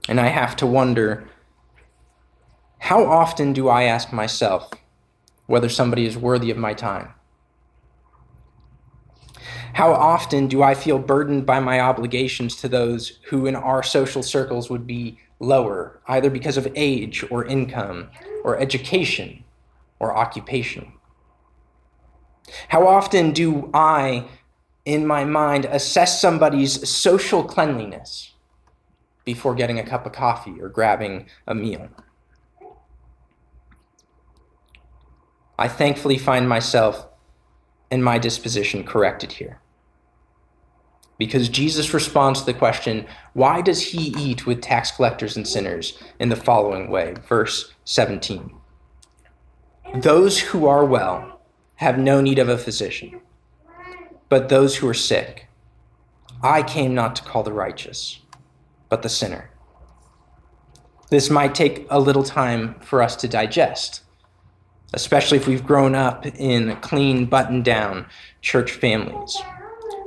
And 0.09 0.19
I 0.19 0.27
have 0.27 0.57
to 0.57 0.67
wonder 0.67 1.29
how 2.79 3.05
often 3.05 3.53
do 3.53 3.69
I 3.69 3.83
ask 3.83 4.11
myself 4.11 4.71
whether 5.47 5.69
somebody 5.69 6.05
is 6.05 6.17
worthy 6.17 6.51
of 6.51 6.57
my 6.57 6.73
time? 6.73 7.13
How 9.73 9.93
often 9.93 10.47
do 10.47 10.63
I 10.63 10.73
feel 10.73 10.99
burdened 10.99 11.45
by 11.45 11.59
my 11.59 11.79
obligations 11.79 12.55
to 12.57 12.67
those 12.67 13.19
who 13.29 13.45
in 13.45 13.55
our 13.55 13.83
social 13.83 14.23
circles 14.23 14.69
would 14.69 14.87
be 14.87 15.19
lower, 15.39 15.99
either 16.07 16.29
because 16.29 16.57
of 16.57 16.67
age 16.75 17.23
or 17.29 17.45
income 17.45 18.09
or 18.43 18.57
education 18.59 19.43
or 19.99 20.15
occupation? 20.15 20.93
How 22.69 22.87
often 22.87 23.31
do 23.31 23.69
I, 23.73 24.25
in 24.85 25.05
my 25.05 25.25
mind, 25.25 25.65
assess 25.65 26.21
somebody's 26.21 26.89
social 26.89 27.43
cleanliness 27.43 28.33
before 29.25 29.53
getting 29.53 29.79
a 29.79 29.85
cup 29.85 30.05
of 30.05 30.13
coffee 30.13 30.55
or 30.61 30.69
grabbing 30.69 31.27
a 31.45 31.53
meal? 31.53 31.89
I 35.57 35.67
thankfully 35.67 36.17
find 36.17 36.47
myself 36.47 37.07
and 37.89 38.03
my 38.03 38.17
disposition 38.17 38.83
corrected 38.83 39.33
here 39.33 39.61
because 41.17 41.49
Jesus 41.49 41.93
responds 41.93 42.39
to 42.39 42.45
the 42.45 42.53
question, 42.53 43.05
Why 43.33 43.61
does 43.61 43.81
he 43.81 44.13
eat 44.17 44.45
with 44.45 44.61
tax 44.61 44.91
collectors 44.91 45.35
and 45.35 45.47
sinners? 45.47 46.01
in 46.19 46.29
the 46.29 46.35
following 46.35 46.89
way, 46.89 47.15
verse 47.27 47.73
17. 47.85 48.53
Those 49.95 50.39
who 50.39 50.67
are 50.67 50.85
well 50.85 51.41
have 51.75 51.97
no 51.97 52.21
need 52.21 52.39
of 52.39 52.49
a 52.49 52.57
physician, 52.57 53.21
but 54.29 54.49
those 54.49 54.77
who 54.77 54.87
are 54.87 54.93
sick. 54.93 55.47
I 56.43 56.61
came 56.61 56.93
not 56.93 57.15
to 57.15 57.23
call 57.23 57.43
the 57.43 57.53
righteous, 57.53 58.19
but 58.89 59.01
the 59.01 59.09
sinner. 59.09 59.49
This 61.09 61.29
might 61.29 61.55
take 61.55 61.87
a 61.89 61.99
little 61.99 62.23
time 62.23 62.75
for 62.81 63.01
us 63.01 63.15
to 63.17 63.27
digest, 63.27 64.01
especially 64.93 65.37
if 65.37 65.47
we've 65.47 65.65
grown 65.65 65.95
up 65.95 66.25
in 66.25 66.75
clean, 66.77 67.25
button 67.25 67.61
down 67.61 68.05
church 68.41 68.71
families. 68.71 69.37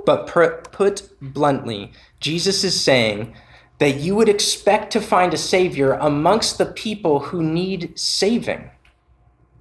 But 0.06 0.26
put 0.72 1.10
bluntly, 1.20 1.92
Jesus 2.20 2.64
is 2.64 2.80
saying 2.80 3.34
that 3.78 3.96
you 3.96 4.14
would 4.14 4.28
expect 4.28 4.92
to 4.92 5.00
find 5.00 5.32
a 5.32 5.38
Savior 5.38 5.92
amongst 5.92 6.58
the 6.58 6.66
people 6.66 7.18
who 7.20 7.42
need 7.42 7.98
saving, 7.98 8.70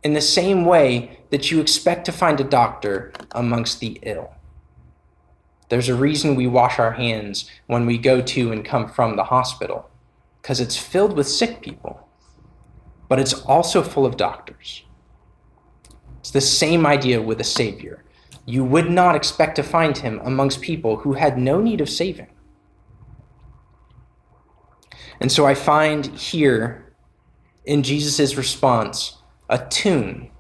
in 0.03 0.13
the 0.13 0.21
same 0.21 0.65
way 0.65 1.19
that 1.29 1.51
you 1.51 1.60
expect 1.60 2.05
to 2.05 2.12
find 2.12 2.39
a 2.39 2.43
doctor 2.43 3.12
amongst 3.32 3.79
the 3.79 3.99
ill. 4.03 4.34
There's 5.69 5.89
a 5.89 5.95
reason 5.95 6.36
we 6.36 6.47
wash 6.47 6.79
our 6.79 6.93
hands 6.93 7.49
when 7.67 7.86
we 7.86 7.97
go 7.97 8.21
to 8.21 8.51
and 8.51 8.65
come 8.65 8.89
from 8.89 9.15
the 9.15 9.25
hospital, 9.25 9.89
because 10.41 10.60
it's 10.60 10.77
filled 10.77 11.15
with 11.15 11.27
sick 11.27 11.62
people, 11.62 12.08
but 13.08 13.19
it's 13.19 13.34
also 13.43 13.84
full 13.84 14.05
of 14.05 14.17
doctors. 14.17 14.84
It's 16.19 16.32
the 16.32 16.41
same 16.41 16.86
idea 16.86 17.21
with 17.21 17.41
a 17.41 17.45
Savior 17.45 18.03
you 18.49 18.63
would 18.63 18.89
not 18.89 19.15
expect 19.15 19.55
to 19.55 19.62
find 19.62 19.99
him 19.99 20.19
amongst 20.23 20.62
people 20.62 20.97
who 20.97 21.13
had 21.13 21.38
no 21.38 21.62
need 21.62 21.79
of 21.82 21.88
saving. 21.88 22.27
And 25.19 25.32
so 25.32 25.45
I 25.45 25.53
find 25.53 26.08
here 26.17 26.91
in 27.63 27.84
Jesus' 27.84 28.36
response 28.36 29.21
a 29.49 29.63
tune 29.67 30.32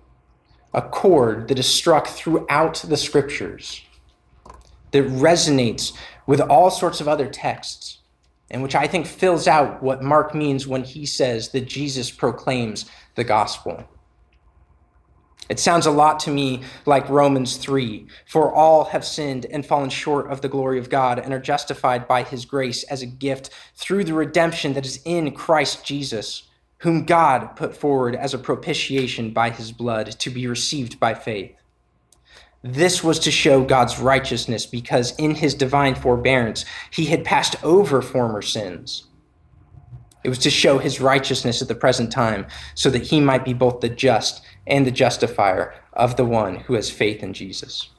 a 0.71 0.81
chord 0.81 1.47
that 1.47 1.57
is 1.57 1.67
struck 1.67 2.05
throughout 2.07 2.75
the 2.87 2.97
scriptures, 2.97 3.83
that 4.91 5.03
resonates 5.05 5.93
with 6.27 6.39
all 6.41 6.69
sorts 6.69 7.01
of 7.01 7.07
other 7.07 7.27
texts, 7.27 7.99
and 8.51 8.61
which 8.61 8.75
I 8.75 8.85
think 8.85 9.07
fills 9.07 9.47
out 9.47 9.81
what 9.81 10.03
Mark 10.03 10.35
means 10.35 10.67
when 10.67 10.83
he 10.83 11.07
says 11.07 11.49
that 11.49 11.67
Jesus 11.67 12.11
proclaims 12.11 12.85
the 13.15 13.23
gospel. 13.23 13.83
It 15.49 15.59
sounds 15.59 15.87
a 15.87 15.91
lot 15.91 16.19
to 16.21 16.31
me 16.31 16.61
like 16.85 17.09
Romans 17.09 17.57
3 17.57 18.05
For 18.27 18.53
all 18.53 18.85
have 18.85 19.03
sinned 19.03 19.47
and 19.47 19.65
fallen 19.65 19.89
short 19.89 20.31
of 20.31 20.41
the 20.41 20.47
glory 20.47 20.77
of 20.77 20.91
God 20.91 21.17
and 21.17 21.33
are 21.33 21.39
justified 21.39 22.07
by 22.07 22.21
his 22.21 22.45
grace 22.45 22.83
as 22.83 23.01
a 23.01 23.07
gift 23.07 23.49
through 23.75 24.03
the 24.03 24.13
redemption 24.13 24.73
that 24.73 24.85
is 24.85 25.01
in 25.05 25.31
Christ 25.31 25.83
Jesus, 25.83 26.43
whom 26.77 27.03
God 27.03 27.55
put 27.55 27.75
forward 27.75 28.15
as 28.15 28.35
a 28.35 28.37
propitiation 28.37 29.31
by 29.31 29.49
his 29.49 29.71
blood 29.71 30.11
to 30.19 30.29
be 30.29 30.45
received 30.45 30.99
by 30.99 31.15
faith. 31.15 31.55
This 32.61 33.03
was 33.03 33.19
to 33.19 33.31
show 33.31 33.63
God's 33.63 33.99
righteousness 33.99 34.65
because 34.65 35.15
in 35.17 35.33
his 35.33 35.55
divine 35.55 35.95
forbearance 35.95 36.63
he 36.91 37.05
had 37.05 37.25
passed 37.25 37.55
over 37.63 38.01
former 38.01 38.41
sins. 38.43 39.05
It 40.23 40.29
was 40.29 40.39
to 40.39 40.49
show 40.49 40.77
his 40.77 40.99
righteousness 40.99 41.61
at 41.61 41.69
the 41.69 41.75
present 41.75 42.11
time 42.11 42.47
so 42.75 42.89
that 42.89 43.03
he 43.03 43.21
might 43.21 43.45
be 43.45 43.53
both 43.53 43.79
the 43.79 43.89
just 43.89 44.43
and 44.67 44.85
the 44.85 44.91
justifier 44.91 45.73
of 45.93 46.15
the 46.15 46.25
one 46.25 46.55
who 46.55 46.73
has 46.73 46.89
faith 46.89 47.23
in 47.23 47.33
Jesus. 47.33 47.89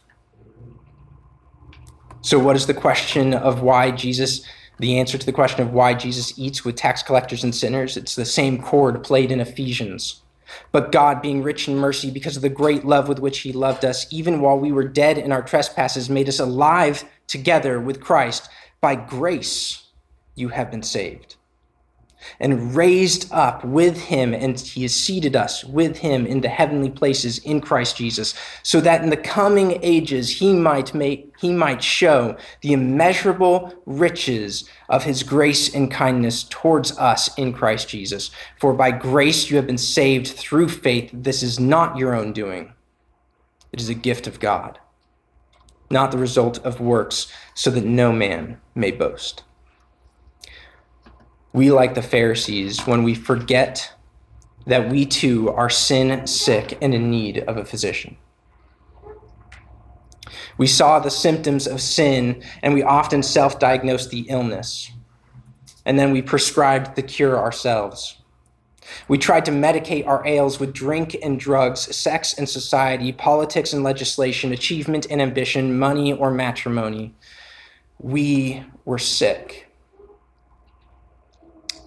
So, 2.23 2.39
what 2.39 2.57
is 2.57 2.67
the 2.67 2.75
question 2.75 3.35
of 3.35 3.63
why 3.63 3.91
Jesus? 3.91 4.45
The 4.79 4.99
answer 4.99 5.19
to 5.19 5.27
the 5.27 5.33
question 5.33 5.61
of 5.61 5.73
why 5.73 5.93
Jesus 5.95 6.39
eats 6.39 6.65
with 6.65 6.77
tax 6.77 7.03
collectors 7.03 7.45
and 7.45 7.55
sinners, 7.55 7.97
it's 7.97 8.15
the 8.15 8.25
same 8.25 8.63
chord 8.63 9.03
played 9.05 9.31
in 9.31 9.41
Ephesians. 9.41 10.23
But 10.73 10.91
God, 10.91 11.23
being 11.23 11.43
rich 11.43 11.69
in 11.69 11.77
mercy, 11.77 12.11
because 12.11 12.37
of 12.37 12.43
the 12.43 12.49
great 12.49 12.85
love 12.85 13.07
with 13.07 13.19
which 13.19 13.41
He 13.41 13.53
loved 13.53 13.85
us, 13.85 14.07
even 14.11 14.41
while 14.41 14.59
we 14.59 14.73
were 14.73 14.89
dead 14.89 15.19
in 15.19 15.33
our 15.33 15.43
trespasses, 15.43 16.11
made 16.11 16.29
us 16.29 16.41
alive 16.41 17.05
together 17.27 17.79
with 17.79 18.01
Christ. 18.01 18.49
By 18.81 18.95
grace 18.97 19.85
you 20.35 20.49
have 20.49 20.71
been 20.71 20.83
saved 20.83 21.37
and 22.39 22.75
raised 22.75 23.33
up 23.33 23.65
with 23.65 23.99
him, 23.99 24.35
and 24.35 24.59
he 24.59 24.83
has 24.83 24.95
seated 24.95 25.37
us 25.37 25.65
with 25.65 25.99
him 25.99 26.27
in 26.27 26.41
the 26.41 26.49
heavenly 26.49 26.91
places 26.91 27.39
in 27.39 27.61
Christ 27.61 27.97
Jesus, 27.97 28.35
so 28.63 28.81
that 28.81 29.03
in 29.03 29.11
the 29.11 29.17
coming 29.17 29.79
ages 29.83 30.39
he 30.39 30.53
might 30.53 30.95
make 30.95 31.33
he 31.41 31.53
might 31.53 31.83
show 31.83 32.37
the 32.61 32.73
immeasurable 32.73 33.75
riches 33.87 34.69
of 34.91 35.05
his 35.05 35.23
grace 35.23 35.75
and 35.75 35.91
kindness 35.91 36.45
towards 36.51 36.97
us 36.99 37.35
in 37.39 37.53
Christ 37.53 37.89
Jesus. 37.89 38.31
For 38.59 38.75
by 38.75 38.91
grace 38.91 39.51
you 39.51 39.57
have 39.57 39.67
been 39.67 39.79
saved 39.79 40.29
through 40.29 40.69
faith. 40.69 41.11
This 41.15 41.43
is 41.43 41.59
not 41.59 41.97
your 41.97 42.15
own 42.15 42.35
doing. 42.35 42.75
It 43.73 43.81
is 43.81 43.89
a 43.89 43.95
gift 43.95 44.27
of 44.27 44.41
God, 44.41 44.79
not 45.91 46.11
the 46.11 46.19
result 46.19 46.59
of 46.59 46.81
works, 46.81 47.33
so 47.55 47.71
that 47.71 47.85
no 47.85 48.13
man 48.13 48.61
may 48.75 48.91
boast 48.91 49.45
we, 51.53 51.71
like 51.71 51.95
the 51.95 52.03
Pharisees, 52.03 52.87
when 52.87 53.03
we 53.03 53.15
forget 53.15 53.93
that 54.67 54.89
we 54.89 55.05
too 55.05 55.51
are 55.51 55.71
sin 55.71 56.27
sick 56.27 56.79
and 56.81 56.95
in 56.95 57.11
need 57.11 57.39
of 57.39 57.57
a 57.57 57.65
physician. 57.65 58.17
We 60.59 60.67
saw 60.67 60.99
the 61.01 61.11
symptoms 61.11 61.67
of 61.67 61.81
sin 61.81 62.43
and 62.63 62.75
we 62.75 62.83
often 62.83 63.23
self 63.23 63.59
diagnosed 63.59 64.11
the 64.11 64.27
illness. 64.29 64.91
And 65.87 65.99
then 65.99 66.13
we 66.13 66.23
prescribed 66.23 66.95
the 66.95 67.03
cure 67.03 67.39
ourselves. 67.39 68.19
We 69.09 69.19
tried 69.19 69.45
to 69.47 69.51
medicate 69.51 70.07
our 70.07 70.25
ails 70.27 70.61
with 70.61 70.73
drink 70.73 71.17
and 71.23 71.41
drugs, 71.41 71.95
sex 71.97 72.37
and 72.37 72.49
society, 72.49 73.13
politics 73.13 73.73
and 73.73 73.83
legislation, 73.83 74.53
achievement 74.53 75.07
and 75.11 75.23
ambition, 75.23 75.79
money 75.79 76.13
or 76.13 76.31
matrimony. 76.31 77.15
We 77.99 78.65
were 78.85 78.99
sick 78.99 79.70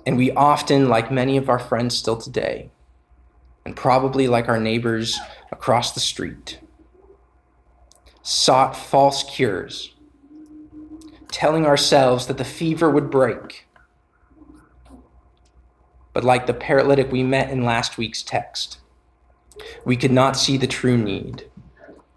and 0.06 0.18
we 0.18 0.32
often, 0.32 0.90
like 0.90 1.12
many 1.12 1.38
of 1.38 1.50
our 1.50 1.60
friends 1.60 1.96
still 1.96 2.18
today, 2.18 2.70
and 3.66 3.76
probably 3.76 4.28
like 4.28 4.50
our 4.50 4.60
neighbors 4.60 5.20
across 5.52 5.94
the 5.94 6.00
street, 6.00 6.60
sought 8.22 8.76
false 8.76 9.24
cures, 9.24 9.94
telling 11.32 11.66
ourselves 11.66 12.28
that 12.28 12.38
the 12.38 12.44
fever 12.44 12.90
would 12.90 13.10
break. 13.10 13.68
But 16.12 16.24
like 16.24 16.46
the 16.46 16.54
paralytic 16.54 17.12
we 17.12 17.24
met 17.24 17.50
in 17.50 17.64
last 17.64 17.98
week's 17.98 18.22
text, 18.22 18.80
we 19.86 19.96
could 19.96 20.12
not 20.12 20.36
see 20.38 20.58
the 20.58 20.68
true 20.68 20.98
need. 20.98 21.50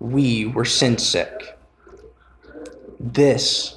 We 0.01 0.45
were 0.45 0.65
sin 0.65 0.99
sick. 0.99 1.59
This 2.99 3.77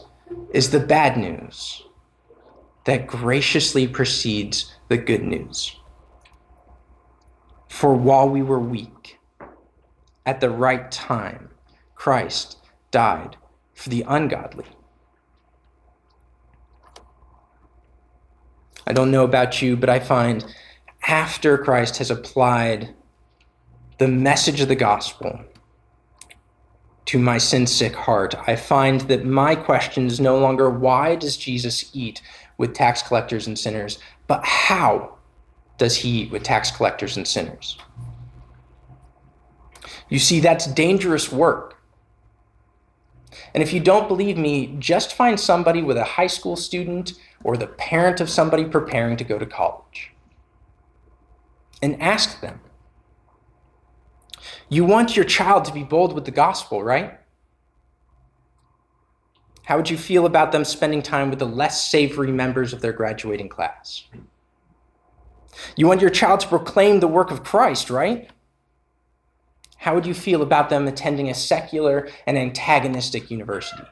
is 0.52 0.72
the 0.72 0.80
bad 0.80 1.18
news 1.18 1.84
that 2.90 3.06
graciously 3.06 3.88
precedes 3.88 4.74
the 4.88 4.98
good 4.98 5.22
news. 5.22 5.76
For 7.68 7.94
while 7.94 8.28
we 8.28 8.42
were 8.42 8.60
weak, 8.60 9.20
at 10.26 10.42
the 10.42 10.50
right 10.50 10.90
time, 10.92 11.50
Christ 11.94 12.58
died 12.90 13.38
for 13.76 13.90
the 13.90 14.04
ungodly. 14.08 14.66
I 18.88 18.94
don't 18.94 19.12
know 19.12 19.24
about 19.24 19.62
you, 19.62 19.78
but 19.78 19.90
I 19.90 20.00
find 20.00 20.44
after 21.08 21.60
Christ 21.60 21.98
has 22.00 22.10
applied 22.10 22.96
the 24.00 24.08
message 24.08 24.62
of 24.62 24.68
the 24.68 24.76
gospel 24.76 25.40
to 27.06 27.20
my 27.20 27.38
sin 27.38 27.68
sick 27.68 27.94
heart, 27.94 28.34
I 28.48 28.56
find 28.56 29.02
that 29.02 29.26
my 29.26 29.54
question 29.54 30.08
is 30.08 30.20
no 30.20 30.40
longer 30.40 30.72
why 30.72 31.16
does 31.16 31.38
Jesus 31.38 31.92
eat 31.94 32.24
with 32.60 32.74
tax 32.74 33.02
collectors 33.02 33.48
and 33.48 33.58
sinners, 33.58 33.98
but 34.28 34.46
how 34.46 35.16
does 35.80 35.96
he 35.96 36.10
eat 36.10 36.32
with 36.32 36.44
tax 36.44 36.70
collectors 36.70 37.18
and 37.18 37.28
sinners? 37.28 37.80
You 40.10 40.20
see, 40.20 40.40
that's 40.42 40.68
dangerous 40.68 41.32
work. 41.32 41.78
And 43.54 43.64
if 43.64 43.72
you 43.74 43.80
don't 43.80 44.08
believe 44.08 44.38
me, 44.38 44.76
just 44.78 45.14
find 45.14 45.40
somebody 45.40 45.82
with 45.82 45.98
a 45.98 46.04
high 46.04 46.28
school 46.28 46.56
student 46.56 47.14
or 47.44 47.56
the 47.56 47.68
parent 47.68 48.20
of 48.20 48.30
somebody 48.30 48.66
preparing 48.66 49.16
to 49.18 49.24
go 49.24 49.40
to 49.40 49.46
college 49.46 50.12
and 51.82 52.00
ask 52.02 52.42
them. 52.42 52.60
You 54.68 54.84
want 54.84 55.16
your 55.16 55.26
child 55.26 55.66
to 55.66 55.74
be 55.74 55.84
bold 55.84 56.14
with 56.14 56.26
the 56.26 56.32
gospel, 56.32 56.84
right? 56.84 57.19
How 59.70 59.78
would 59.78 59.88
you 59.88 60.00
feel 60.00 60.26
about 60.26 60.52
them 60.52 60.66
spending 60.66 61.04
time 61.04 61.30
with 61.30 61.38
the 61.38 61.46
less 61.46 61.92
savory 61.92 62.32
members 62.32 62.74
of 62.74 62.82
their 62.82 62.92
graduating 62.92 63.50
class? 63.50 64.04
You 65.76 65.86
want 65.86 66.02
your 66.02 66.10
child 66.10 66.40
to 66.40 66.48
proclaim 66.48 67.00
the 67.00 67.08
work 67.08 67.30
of 67.30 67.44
Christ, 67.44 67.92
right? 67.92 68.32
How 69.78 69.94
would 69.94 70.08
you 70.08 70.16
feel 70.16 70.42
about 70.42 70.72
them 70.72 70.88
attending 70.88 71.30
a 71.30 71.36
secular 71.36 72.10
and 72.26 72.36
antagonistic 72.36 73.30
university? 73.30 73.84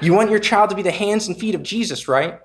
You 0.00 0.14
want 0.14 0.30
your 0.30 0.38
child 0.38 0.70
to 0.70 0.76
be 0.76 0.82
the 0.82 0.92
hands 0.92 1.26
and 1.26 1.36
feet 1.36 1.56
of 1.56 1.64
Jesus, 1.64 2.06
right? 2.06 2.38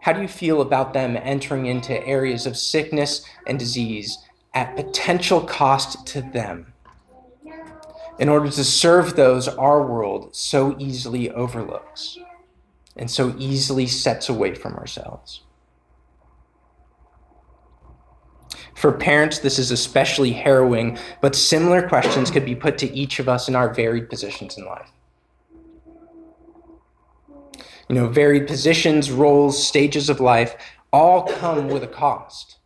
How 0.00 0.12
do 0.12 0.20
you 0.20 0.28
feel 0.28 0.60
about 0.60 0.92
them 0.92 1.16
entering 1.16 1.64
into 1.64 2.06
areas 2.06 2.44
of 2.44 2.58
sickness 2.58 3.24
and 3.46 3.58
disease 3.58 4.18
at 4.52 4.76
potential 4.76 5.40
cost 5.40 6.06
to 6.08 6.20
them? 6.20 6.71
In 8.18 8.28
order 8.28 8.50
to 8.50 8.64
serve 8.64 9.16
those 9.16 9.48
our 9.48 9.82
world 9.82 10.34
so 10.34 10.76
easily 10.78 11.30
overlooks 11.30 12.18
and 12.96 13.10
so 13.10 13.34
easily 13.38 13.86
sets 13.86 14.28
away 14.28 14.54
from 14.54 14.74
ourselves. 14.74 15.42
For 18.74 18.92
parents, 18.92 19.38
this 19.38 19.58
is 19.58 19.70
especially 19.70 20.32
harrowing, 20.32 20.98
but 21.20 21.36
similar 21.36 21.88
questions 21.88 22.30
could 22.30 22.44
be 22.44 22.54
put 22.54 22.78
to 22.78 22.92
each 22.92 23.18
of 23.18 23.28
us 23.28 23.48
in 23.48 23.54
our 23.54 23.72
varied 23.72 24.10
positions 24.10 24.58
in 24.58 24.64
life. 24.64 24.90
You 27.88 27.94
know, 27.94 28.08
varied 28.08 28.46
positions, 28.46 29.10
roles, 29.10 29.64
stages 29.64 30.08
of 30.08 30.20
life 30.20 30.56
all 30.92 31.22
come 31.22 31.68
with 31.68 31.82
a 31.82 31.88
cost. 31.88 32.56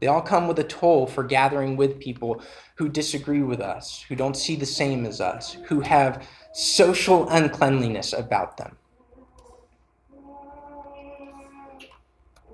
They 0.00 0.06
all 0.06 0.22
come 0.22 0.48
with 0.48 0.58
a 0.58 0.64
toll 0.64 1.06
for 1.06 1.22
gathering 1.22 1.76
with 1.76 2.00
people 2.00 2.42
who 2.76 2.88
disagree 2.88 3.42
with 3.42 3.60
us, 3.60 4.02
who 4.08 4.16
don't 4.16 4.36
see 4.36 4.56
the 4.56 4.66
same 4.66 5.04
as 5.04 5.20
us, 5.20 5.56
who 5.66 5.80
have 5.80 6.26
social 6.52 7.28
uncleanliness 7.28 8.14
about 8.14 8.56
them. 8.56 8.76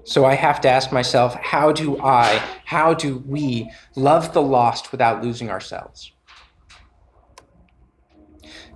So 0.03 0.25
I 0.25 0.35
have 0.35 0.61
to 0.61 0.69
ask 0.69 0.93
myself 0.93 1.35
how 1.35 1.73
do 1.73 2.01
I, 2.01 2.41
how 2.65 2.95
do 2.95 3.19
we 3.27 3.71
love 3.97 4.33
the 4.33 4.43
lost 4.43 4.93
without 4.93 5.23
losing 5.23 5.51
ourselves? 5.51 6.13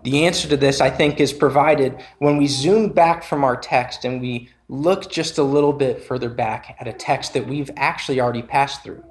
The 0.02 0.24
answer 0.26 0.48
to 0.48 0.56
this, 0.56 0.80
I 0.80 0.90
think, 0.90 1.20
is 1.20 1.33
provided 1.33 2.02
when 2.18 2.37
we 2.37 2.46
zoom 2.46 2.88
back 2.92 3.22
from 3.22 3.44
our 3.44 3.56
text 3.56 4.04
and 4.04 4.20
we 4.20 4.48
look 4.70 5.11
just 5.11 5.37
a 5.37 5.42
little 5.42 5.72
bit 5.72 6.00
further 6.00 6.28
back 6.28 6.76
at 6.78 6.87
a 6.87 6.92
text 6.92 7.35
that 7.35 7.44
we've 7.44 7.72
actually 7.76 8.20
already 8.20 8.40
passed 8.42 8.85
through 8.85 9.02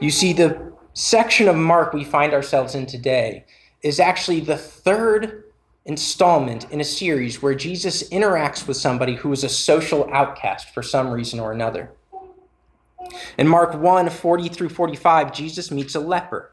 You 0.00 0.12
see, 0.12 0.32
the 0.32 0.72
section 0.94 1.48
of 1.48 1.56
Mark 1.56 1.92
we 1.92 2.04
find 2.04 2.32
ourselves 2.32 2.76
in 2.76 2.86
today 2.86 3.44
is 3.82 3.98
actually 3.98 4.40
the 4.40 4.56
third 4.56 5.44
installment 5.86 6.70
in 6.70 6.80
a 6.80 6.84
series 6.84 7.42
where 7.42 7.54
Jesus 7.54 8.08
interacts 8.10 8.68
with 8.68 8.76
somebody 8.76 9.16
who 9.16 9.32
is 9.32 9.42
a 9.42 9.48
social 9.48 10.08
outcast 10.12 10.72
for 10.72 10.84
some 10.84 11.10
reason 11.10 11.40
or 11.40 11.50
another. 11.50 11.90
In 13.38 13.48
Mark 13.48 13.74
1 13.74 14.08
40 14.08 14.48
through 14.50 14.68
45, 14.68 15.32
Jesus 15.32 15.72
meets 15.72 15.96
a 15.96 16.00
leper, 16.00 16.52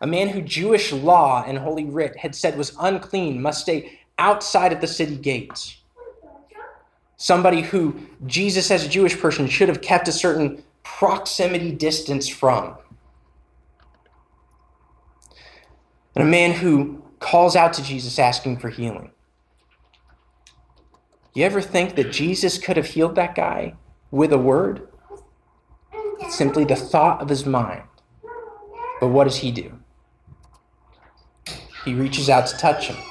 a 0.00 0.06
man 0.06 0.28
who 0.28 0.40
Jewish 0.40 0.92
law 0.92 1.42
and 1.44 1.58
Holy 1.58 1.84
Writ 1.84 2.16
had 2.18 2.36
said 2.36 2.56
was 2.56 2.76
unclean, 2.78 3.42
must 3.42 3.62
stay 3.62 3.98
outside 4.18 4.72
of 4.72 4.80
the 4.80 4.86
city 4.86 5.16
gates. 5.16 5.79
Somebody 7.20 7.60
who 7.60 8.00
Jesus, 8.24 8.70
as 8.70 8.82
a 8.82 8.88
Jewish 8.88 9.20
person, 9.20 9.46
should 9.46 9.68
have 9.68 9.82
kept 9.82 10.08
a 10.08 10.12
certain 10.12 10.62
proximity 10.82 11.70
distance 11.70 12.26
from. 12.26 12.76
And 16.14 16.26
a 16.26 16.30
man 16.30 16.52
who 16.52 17.02
calls 17.18 17.56
out 17.56 17.74
to 17.74 17.82
Jesus 17.82 18.18
asking 18.18 18.56
for 18.56 18.70
healing. 18.70 19.10
You 21.34 21.44
ever 21.44 21.60
think 21.60 21.94
that 21.96 22.10
Jesus 22.10 22.56
could 22.56 22.78
have 22.78 22.86
healed 22.86 23.16
that 23.16 23.34
guy 23.34 23.74
with 24.10 24.32
a 24.32 24.38
word? 24.38 24.88
Simply 26.30 26.64
the 26.64 26.74
thought 26.74 27.20
of 27.20 27.28
his 27.28 27.44
mind. 27.44 27.82
But 28.98 29.08
what 29.08 29.24
does 29.24 29.36
he 29.36 29.52
do? 29.52 29.78
He 31.84 31.92
reaches 31.92 32.30
out 32.30 32.46
to 32.46 32.56
touch 32.56 32.86
him. 32.86 33.09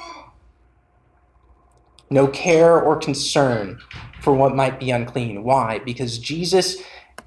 No 2.10 2.26
care 2.26 2.80
or 2.80 2.96
concern 2.96 3.78
for 4.20 4.34
what 4.34 4.56
might 4.56 4.80
be 4.80 4.90
unclean. 4.90 5.44
Why? 5.44 5.78
Because 5.78 6.18
Jesus 6.18 6.76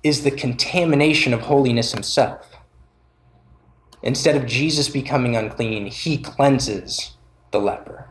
is 0.03 0.23
the 0.23 0.31
contamination 0.31 1.33
of 1.33 1.41
holiness 1.41 1.93
himself. 1.93 2.49
Instead 4.03 4.35
of 4.35 4.45
Jesus 4.45 4.89
becoming 4.89 5.37
unclean, 5.37 5.85
he 5.87 6.17
cleanses 6.17 7.15
the 7.51 7.59
leper. 7.59 8.09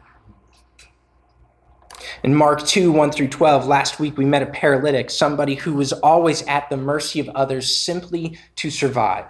In 2.23 2.35
Mark 2.35 2.65
2 2.65 2.91
1 2.91 3.13
through 3.13 3.29
12, 3.29 3.67
last 3.67 4.01
week 4.01 4.17
we 4.17 4.25
met 4.25 4.43
a 4.43 4.47
paralytic, 4.47 5.11
somebody 5.11 5.57
who 5.57 5.75
was 5.75 5.93
always 5.93 6.43
at 6.47 6.71
the 6.71 6.77
mercy 6.77 7.21
of 7.21 7.29
others 7.31 7.75
simply 7.77 8.39
to 8.57 8.71
survive. 8.71 9.27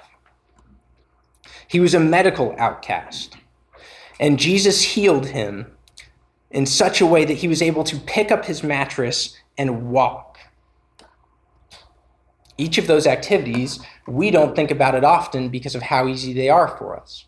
He 1.66 1.80
was 1.80 1.94
a 1.94 2.00
medical 2.00 2.54
outcast, 2.58 3.36
and 4.20 4.38
Jesus 4.38 4.82
healed 4.82 5.26
him 5.26 5.66
in 6.52 6.66
such 6.66 7.00
a 7.00 7.06
way 7.06 7.24
that 7.24 7.38
he 7.38 7.48
was 7.48 7.62
able 7.62 7.82
to 7.84 7.98
pick 7.98 8.30
up 8.30 8.44
his 8.44 8.62
mattress 8.62 9.36
and 9.58 9.90
walk. 9.90 10.38
Each 12.58 12.78
of 12.78 12.86
those 12.86 13.06
activities, 13.06 13.80
we 14.06 14.30
don't 14.30 14.54
think 14.54 14.70
about 14.70 14.94
it 14.94 15.02
often 15.02 15.48
because 15.48 15.74
of 15.74 15.82
how 15.82 16.06
easy 16.06 16.32
they 16.32 16.50
are 16.50 16.68
for 16.68 16.96
us. 16.96 17.24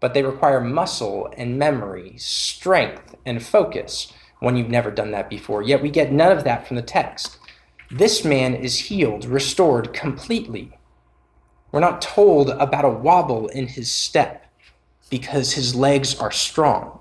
But 0.00 0.14
they 0.14 0.22
require 0.22 0.60
muscle 0.60 1.28
and 1.36 1.58
memory, 1.58 2.14
strength 2.16 3.16
and 3.26 3.42
focus 3.42 4.12
when 4.38 4.56
you've 4.56 4.68
never 4.68 4.90
done 4.90 5.10
that 5.10 5.28
before. 5.28 5.62
Yet 5.62 5.82
we 5.82 5.90
get 5.90 6.12
none 6.12 6.36
of 6.36 6.44
that 6.44 6.66
from 6.66 6.76
the 6.76 6.82
text. 6.82 7.38
This 7.90 8.24
man 8.24 8.54
is 8.54 8.78
healed, 8.78 9.24
restored 9.24 9.92
completely. 9.92 10.78
We're 11.72 11.80
not 11.80 12.00
told 12.00 12.50
about 12.50 12.84
a 12.84 12.88
wobble 12.88 13.48
in 13.48 13.66
his 13.66 13.90
step 13.90 14.46
because 15.10 15.54
his 15.54 15.74
legs 15.74 16.18
are 16.18 16.30
strong. 16.30 17.00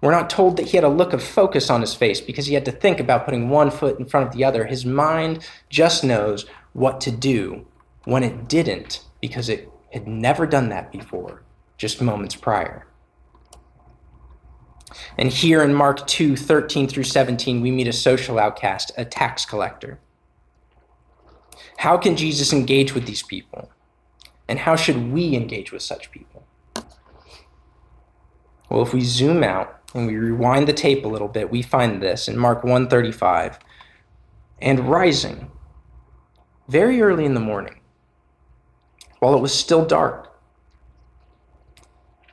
We're 0.00 0.12
not 0.12 0.30
told 0.30 0.56
that 0.56 0.68
he 0.68 0.76
had 0.76 0.84
a 0.84 0.88
look 0.88 1.12
of 1.12 1.22
focus 1.22 1.70
on 1.70 1.80
his 1.80 1.94
face 1.94 2.20
because 2.20 2.46
he 2.46 2.54
had 2.54 2.64
to 2.66 2.72
think 2.72 3.00
about 3.00 3.24
putting 3.24 3.48
one 3.48 3.70
foot 3.70 3.98
in 3.98 4.06
front 4.06 4.28
of 4.28 4.34
the 4.34 4.44
other. 4.44 4.64
His 4.64 4.86
mind 4.86 5.46
just 5.68 6.04
knows 6.04 6.46
what 6.72 7.00
to 7.02 7.10
do 7.10 7.66
when 8.04 8.22
it 8.22 8.48
didn't 8.48 9.04
because 9.20 9.48
it 9.48 9.68
had 9.92 10.06
never 10.06 10.46
done 10.46 10.68
that 10.68 10.92
before, 10.92 11.42
just 11.76 12.00
moments 12.00 12.36
prior. 12.36 12.86
And 15.16 15.30
here 15.30 15.62
in 15.62 15.74
Mark 15.74 16.06
2 16.06 16.36
13 16.36 16.88
through 16.88 17.04
17, 17.04 17.60
we 17.60 17.70
meet 17.70 17.88
a 17.88 17.92
social 17.92 18.38
outcast, 18.38 18.92
a 18.96 19.04
tax 19.04 19.44
collector. 19.44 19.98
How 21.78 21.96
can 21.96 22.16
Jesus 22.16 22.52
engage 22.52 22.94
with 22.94 23.06
these 23.06 23.22
people? 23.22 23.70
And 24.48 24.60
how 24.60 24.76
should 24.76 25.12
we 25.12 25.34
engage 25.34 25.72
with 25.72 25.82
such 25.82 26.10
people? 26.10 26.46
Well, 28.70 28.82
if 28.82 28.94
we 28.94 29.00
zoom 29.00 29.42
out 29.42 29.77
and 29.94 30.06
we 30.06 30.16
rewind 30.16 30.68
the 30.68 30.72
tape 30.72 31.04
a 31.04 31.08
little 31.08 31.28
bit, 31.28 31.50
we 31.50 31.62
find 31.62 32.02
this 32.02 32.28
in 32.28 32.36
Mark 32.36 32.62
135. 32.64 33.58
And 34.60 34.90
rising, 34.90 35.50
very 36.68 37.00
early 37.00 37.24
in 37.24 37.34
the 37.34 37.40
morning, 37.40 37.80
while 39.20 39.34
it 39.34 39.40
was 39.40 39.54
still 39.54 39.84
dark, 39.84 40.36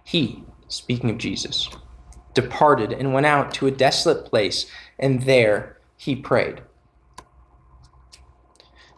he, 0.04 0.44
speaking 0.68 1.10
of 1.10 1.18
Jesus, 1.18 1.70
departed 2.34 2.92
and 2.92 3.14
went 3.14 3.26
out 3.26 3.54
to 3.56 3.68
a 3.68 3.72
desolate 3.72 4.26
place, 4.26 4.66
and 5.00 5.24
there 5.24 5.78
he 5.98 6.16
prayed. 6.16 6.62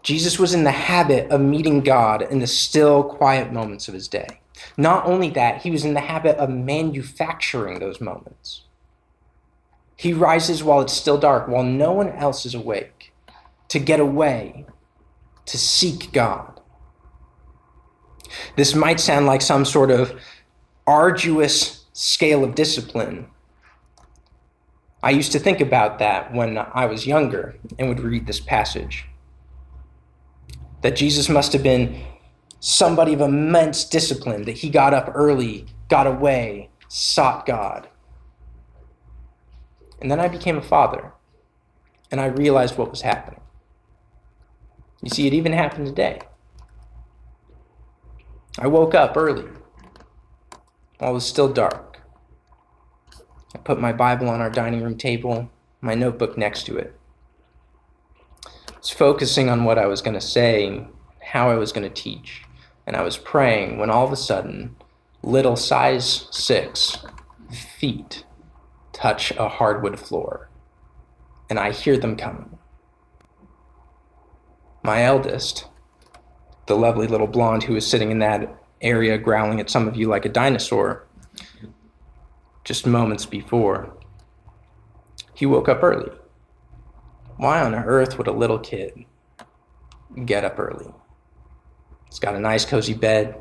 Jesus 0.04 0.40
was 0.40 0.54
in 0.54 0.64
the 0.64 0.72
habit 0.72 1.30
of 1.32 1.42
meeting 1.42 1.82
God 1.82 2.22
in 2.22 2.40
the 2.40 2.48
still, 2.48 3.04
quiet 3.04 3.52
moments 3.52 3.88
of 3.88 3.94
his 3.94 4.08
day. 4.08 4.40
Not 4.78 5.06
only 5.06 5.30
that, 5.32 5.62
he 5.62 5.72
was 5.72 5.86
in 5.86 5.94
the 5.94 6.02
habit 6.02 6.38
of 6.38 6.50
manufacturing 6.50 7.80
those 7.80 8.02
moments. 8.02 8.64
He 9.96 10.14
rises 10.14 10.64
while 10.64 10.82
it's 10.82 10.94
still 10.94 11.18
dark, 11.18 11.48
while 11.48 11.64
no 11.64 11.92
one 11.92 12.10
else 12.10 12.46
is 12.46 12.54
awake, 12.54 13.14
to 13.70 13.80
get 13.80 14.00
away 14.00 14.66
to 15.48 15.58
seek 15.58 16.12
God. 16.12 16.60
This 18.56 18.76
might 18.76 19.00
sound 19.00 19.26
like 19.26 19.42
some 19.42 19.66
sort 19.66 19.90
of 19.90 20.20
arduous 20.86 21.86
scale 21.94 22.44
of 22.44 22.56
discipline. 22.56 23.28
I 25.02 25.12
used 25.12 25.32
to 25.32 25.40
think 25.40 25.62
about 25.62 26.00
that 26.00 26.34
when 26.34 26.58
I 26.58 26.86
was 26.86 27.08
younger 27.08 27.56
and 27.80 27.90
would 27.90 28.00
read 28.00 28.28
this 28.28 28.40
passage. 28.40 29.06
That 30.82 30.96
Jesus 30.96 31.28
must 31.28 31.54
have 31.54 31.64
been 31.64 32.04
somebody 32.60 33.14
of 33.14 33.22
immense 33.22 33.84
discipline, 33.84 34.44
that 34.44 34.58
he 34.58 34.70
got 34.70 34.94
up 34.94 35.12
early, 35.14 35.66
got 35.90 36.08
away, 36.08 36.70
sought 36.88 37.46
God. 37.46 37.88
And 40.02 40.12
then 40.12 40.20
I 40.20 40.28
became 40.28 40.58
a 40.58 40.62
father, 40.62 41.12
and 42.12 42.22
I 42.22 42.26
realized 42.28 42.78
what 42.78 42.90
was 42.90 43.02
happening. 43.02 43.42
You 45.02 45.10
see, 45.10 45.28
it 45.28 45.34
even 45.34 45.54
happened 45.54 45.88
today. 45.88 46.22
I 48.60 48.68
woke 48.68 48.96
up 48.96 49.16
early 49.16 49.48
while 50.98 51.12
it 51.12 51.14
was 51.14 51.26
still 51.26 51.52
dark. 51.52 52.00
I 53.54 53.60
put 53.60 53.80
my 53.80 53.94
Bible 53.94 54.30
on 54.30 54.42
our 54.42 54.50
dining 54.50 54.82
room 54.82 54.98
table, 54.98 55.50
my 55.82 55.94
notebook 55.94 56.38
next 56.38 56.66
to 56.66 56.78
it. 56.78 56.96
I 58.46 58.78
was 58.78 58.90
focusing 58.90 59.50
on 59.50 59.64
what 59.64 59.78
I 59.78 59.86
was 59.86 60.02
going 60.02 60.16
to 60.16 60.22
say, 60.22 60.88
how 61.22 61.50
I 61.50 61.56
was 61.56 61.72
going 61.72 61.88
to 61.88 61.94
teach, 61.94 62.44
and 62.88 62.96
I 62.96 63.04
was 63.04 63.18
praying 63.18 63.78
when 63.78 63.92
all 63.92 64.06
of 64.06 64.12
a 64.12 64.16
sudden, 64.16 64.76
little 65.22 65.56
size 65.56 66.28
six 66.32 66.98
feet 67.78 68.26
touch 68.94 69.32
a 69.38 69.48
hardwood 69.48 70.00
floor, 70.00 70.50
and 71.52 71.60
I 71.60 71.72
hear 71.72 71.98
them 71.98 72.16
coming 72.16 72.58
my 74.88 75.04
eldest, 75.04 75.68
the 76.68 76.76
lovely 76.76 77.08
little 77.08 77.28
blonde 77.28 77.64
who 77.64 77.74
was 77.74 77.86
sitting 77.86 78.10
in 78.10 78.20
that 78.20 78.58
area 78.82 79.18
growling 79.18 79.60
at 79.60 79.70
some 79.70 79.86
of 79.86 79.98
you 79.98 80.08
like 80.08 80.24
a 80.24 80.30
dinosaur 80.30 81.06
just 82.64 82.88
moments 82.88 83.26
before, 83.26 83.98
he 85.34 85.46
woke 85.46 85.68
up 85.68 85.84
early. 85.84 86.10
Why 87.36 87.62
on 87.62 87.76
earth 87.76 88.18
would 88.18 88.28
a 88.28 88.32
little 88.32 88.60
kid 88.60 89.04
get 90.24 90.46
up 90.46 90.58
early? 90.58 90.94
He's 92.10 92.20
got 92.20 92.36
a 92.36 92.40
nice, 92.40 92.66
cozy 92.66 92.94
bed. 92.94 93.36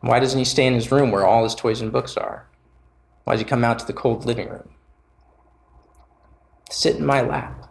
Why 0.00 0.18
doesn't 0.18 0.38
he 0.38 0.44
stay 0.44 0.66
in 0.66 0.74
his 0.74 0.90
room 0.90 1.10
where 1.10 1.26
all 1.26 1.44
his 1.44 1.54
toys 1.54 1.80
and 1.80 1.92
books 1.92 2.16
are? 2.16 2.48
Why 3.24 3.34
does 3.34 3.40
he 3.40 3.44
come 3.44 3.64
out 3.64 3.78
to 3.78 3.86
the 3.86 3.92
cold 3.92 4.24
living 4.24 4.48
room? 4.48 4.68
Sit 6.70 6.96
in 6.96 7.06
my 7.06 7.20
lap 7.20 7.68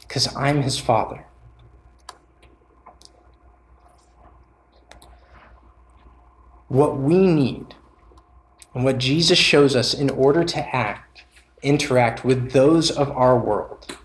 because 0.00 0.34
I'm 0.34 0.62
his 0.62 0.78
father. 0.78 1.26
What 6.66 6.98
we 6.98 7.26
need 7.26 7.74
and 8.74 8.84
what 8.84 8.98
Jesus 8.98 9.38
shows 9.38 9.76
us 9.76 9.94
in 9.94 10.10
order 10.10 10.42
to 10.44 10.74
act, 10.74 11.24
interact 11.62 12.24
with 12.24 12.52
those 12.52 12.90
of 12.90 13.10
our 13.10 13.38
world. 13.38 13.96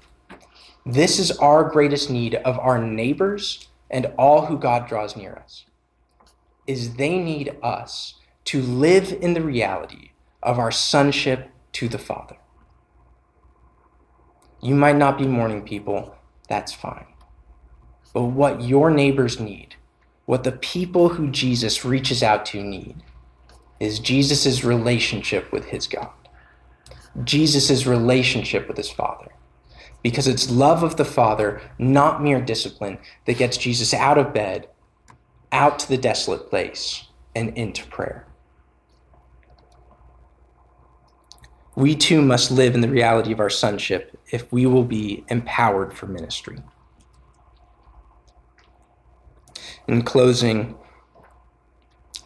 This 0.86 1.18
is 1.18 1.32
our 1.38 1.64
greatest 1.64 2.10
need 2.10 2.36
of 2.36 2.60
our 2.60 2.80
neighbors 2.80 3.68
and 3.90 4.12
all 4.18 4.46
who 4.46 4.58
God 4.58 4.88
draws 4.88 5.16
near 5.16 5.36
us. 5.36 5.66
Is 6.68 6.96
they 6.96 7.20
need 7.20 7.56
us 7.62 8.16
to 8.46 8.62
live 8.62 9.12
in 9.22 9.34
the 9.34 9.42
reality 9.42 10.12
of 10.42 10.60
our 10.60 10.72
sonship 10.72 11.50
to 11.74 11.88
the 11.88 11.98
Father. 11.98 12.38
You 14.62 14.76
might 14.76 14.96
not 14.96 15.18
be 15.18 15.28
morning 15.28 15.62
people, 15.62 16.16
that's 16.50 16.74
fine. 16.74 17.06
But 18.14 18.24
what 18.24 18.62
your 18.62 18.90
neighbors 18.90 19.40
need 19.40 19.76
what 20.26 20.44
the 20.44 20.52
people 20.52 21.10
who 21.10 21.30
Jesus 21.30 21.86
reaches 21.86 22.24
out 22.24 22.46
to 22.48 22.64
need 22.64 23.04
is 23.80 24.00
Jesus' 24.00 24.64
relationship 24.64 25.52
with 25.52 25.66
his 25.66 25.86
God, 25.86 26.10
Jesus' 27.24 27.86
relationship 27.86 28.68
with 28.68 28.78
his 28.78 28.90
Father. 28.90 29.32
Because 30.06 30.28
it's 30.28 30.52
love 30.52 30.84
of 30.84 30.98
the 30.98 31.04
Father, 31.04 31.60
not 31.80 32.22
mere 32.22 32.40
discipline, 32.40 33.00
that 33.26 33.40
gets 33.40 33.58
Jesus 33.58 33.92
out 33.92 34.20
of 34.20 34.36
bed, 34.36 34.68
out 35.52 35.80
to 35.80 35.90
the 35.90 35.98
desolate 35.98 36.48
place, 36.48 37.08
and 37.36 37.58
into 37.58 37.84
prayer. 37.88 38.28
We 41.76 41.96
too 41.96 42.22
must 42.22 42.52
live 42.52 42.76
in 42.76 42.82
the 42.82 42.88
reality 42.88 43.32
of 43.32 43.40
our 43.40 43.50
sonship 43.50 44.16
if 44.32 44.54
we 44.54 44.68
will 44.68 44.84
be 44.84 45.26
empowered 45.30 45.92
for 45.92 46.06
ministry. 46.06 46.60
In 49.88 50.04
closing, 50.04 50.76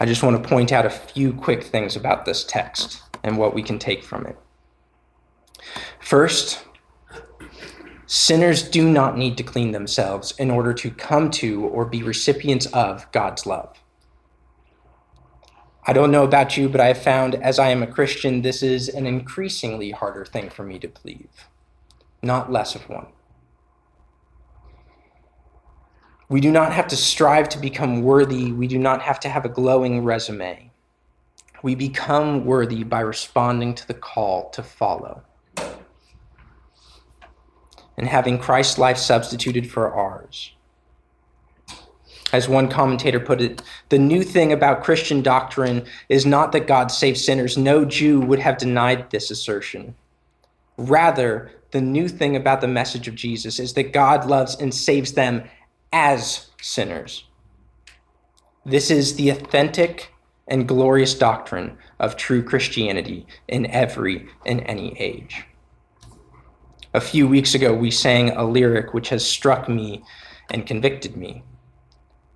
I 0.01 0.05
just 0.05 0.21
want 0.21 0.43
to 0.43 0.49
point 0.49 0.73
out 0.73 0.85
a 0.85 0.89
few 0.89 1.31
quick 1.31 1.63
things 1.63 1.95
about 1.95 2.25
this 2.25 2.43
text 2.43 3.03
and 3.23 3.37
what 3.37 3.53
we 3.53 3.63
can 3.63 3.79
take 3.79 4.03
from 4.03 4.25
it. 4.25 4.37
First, 6.01 6.65
sinners 8.11 8.63
do 8.63 8.89
not 8.89 9.19
need 9.19 9.37
to 9.37 9.43
clean 9.43 9.71
themselves 9.71 10.33
in 10.39 10.49
order 10.49 10.73
to 10.73 10.89
come 10.89 11.29
to 11.29 11.65
or 11.65 11.85
be 11.85 12.01
recipients 12.01 12.65
of 12.73 13.09
God's 13.11 13.45
love. 13.45 13.77
I 15.85 15.93
don't 15.93 16.09
know 16.09 16.23
about 16.23 16.57
you, 16.57 16.69
but 16.69 16.81
I 16.81 16.87
have 16.87 17.03
found 17.03 17.35
as 17.35 17.59
I 17.59 17.69
am 17.69 17.83
a 17.83 17.87
Christian, 17.87 18.41
this 18.41 18.63
is 18.63 18.89
an 18.89 19.05
increasingly 19.05 19.91
harder 19.91 20.25
thing 20.25 20.49
for 20.49 20.63
me 20.63 20.79
to 20.79 20.87
believe, 20.87 21.29
not 22.23 22.51
less 22.51 22.73
of 22.73 22.89
one. 22.89 23.05
We 26.29 26.41
do 26.41 26.51
not 26.51 26.73
have 26.73 26.87
to 26.87 26.95
strive 26.95 27.47
to 27.49 27.59
become 27.59 28.01
worthy. 28.01 28.51
We 28.51 28.65
do 28.65 28.79
not 28.79 29.03
have 29.03 29.19
to 29.19 29.29
have 29.29 29.45
a 29.45 29.49
glowing 29.49 30.03
resume. 30.03 30.71
We 31.61 31.75
become 31.75 32.43
worthy 32.43 32.83
by 32.83 33.01
responding 33.01 33.75
to 33.75 33.87
the 33.87 33.93
call 33.93 34.49
to 34.49 34.63
follow 34.63 35.21
and 37.99 38.07
having 38.07 38.39
Christ's 38.39 38.77
life 38.77 38.97
substituted 38.97 39.69
for 39.69 39.93
ours. 39.93 40.53
As 42.31 42.47
one 42.47 42.69
commentator 42.69 43.19
put 43.19 43.41
it, 43.41 43.61
the 43.89 43.99
new 43.99 44.23
thing 44.23 44.53
about 44.53 44.85
Christian 44.85 45.21
doctrine 45.21 45.85
is 46.07 46.25
not 46.25 46.53
that 46.53 46.65
God 46.65 46.91
saves 46.91 47.25
sinners. 47.25 47.57
No 47.57 47.83
Jew 47.83 48.21
would 48.21 48.39
have 48.39 48.57
denied 48.57 49.09
this 49.09 49.29
assertion. 49.29 49.95
Rather, 50.77 51.51
the 51.71 51.81
new 51.81 52.07
thing 52.07 52.37
about 52.37 52.61
the 52.61 52.67
message 52.69 53.09
of 53.09 53.15
Jesus 53.15 53.59
is 53.59 53.73
that 53.73 53.91
God 53.91 54.25
loves 54.25 54.55
and 54.55 54.73
saves 54.73 55.11
them 55.13 55.43
as 55.91 56.49
sinners. 56.61 57.25
This 58.65 58.89
is 58.89 59.15
the 59.15 59.29
authentic 59.29 60.13
and 60.47 60.69
glorious 60.69 61.13
doctrine 61.13 61.77
of 61.99 62.15
true 62.15 62.43
Christianity 62.43 63.27
in 63.49 63.65
every 63.65 64.29
and 64.45 64.63
any 64.67 64.97
age. 64.99 65.43
A 66.91 67.01
few 67.01 67.27
weeks 67.27 67.53
ago, 67.53 67.71
we 67.71 67.91
sang 67.91 68.31
a 68.31 68.43
lyric 68.43 68.95
which 68.95 69.09
has 69.09 69.23
struck 69.23 69.69
me 69.69 70.03
and 70.49 70.65
convicted 70.65 71.15
me. 71.15 71.43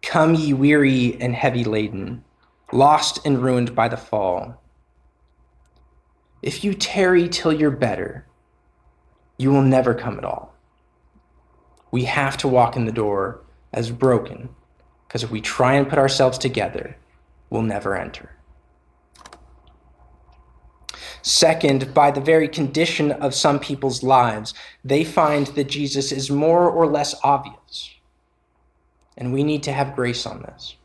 Come, 0.03 0.35
ye 0.35 0.53
weary 0.53 1.19
and 1.19 1.33
heavy 1.33 1.63
laden, 1.63 2.23
lost 2.71 3.25
and 3.25 3.41
ruined 3.41 3.73
by 3.73 3.87
the 3.87 3.97
fall. 3.97 4.61
If 6.43 6.63
you 6.63 6.75
tarry 6.75 7.27
till 7.29 7.51
you're 7.51 7.71
better, 7.71 8.27
you 9.39 9.51
will 9.51 9.63
never 9.63 9.95
come 9.95 10.19
at 10.19 10.25
all. 10.25 10.53
We 11.89 12.03
have 12.03 12.37
to 12.37 12.47
walk 12.47 12.75
in 12.75 12.85
the 12.85 12.91
door 12.91 13.41
as 13.73 13.89
broken, 13.89 14.49
because 15.07 15.23
if 15.23 15.31
we 15.31 15.41
try 15.41 15.73
and 15.73 15.89
put 15.89 15.97
ourselves 15.97 16.37
together, 16.37 16.95
we'll 17.49 17.63
never 17.63 17.95
enter. 17.95 18.32
Second, 21.23 21.93
by 21.93 22.11
the 22.11 22.19
very 22.19 22.49
condition 22.49 23.13
of 23.13 23.33
some 23.33 23.57
people's 23.57 24.03
lives, 24.03 24.53
they 24.83 25.05
find 25.05 25.47
that 25.47 25.69
Jesus 25.69 26.11
is 26.11 26.29
more 26.29 26.69
or 26.69 26.85
less 26.85 27.15
obvious. 27.23 27.95
And 29.17 29.31
we 29.31 29.43
need 29.43 29.63
to 29.63 29.71
have 29.71 29.95
grace 29.95 30.25
on 30.25 30.41
this. 30.41 30.75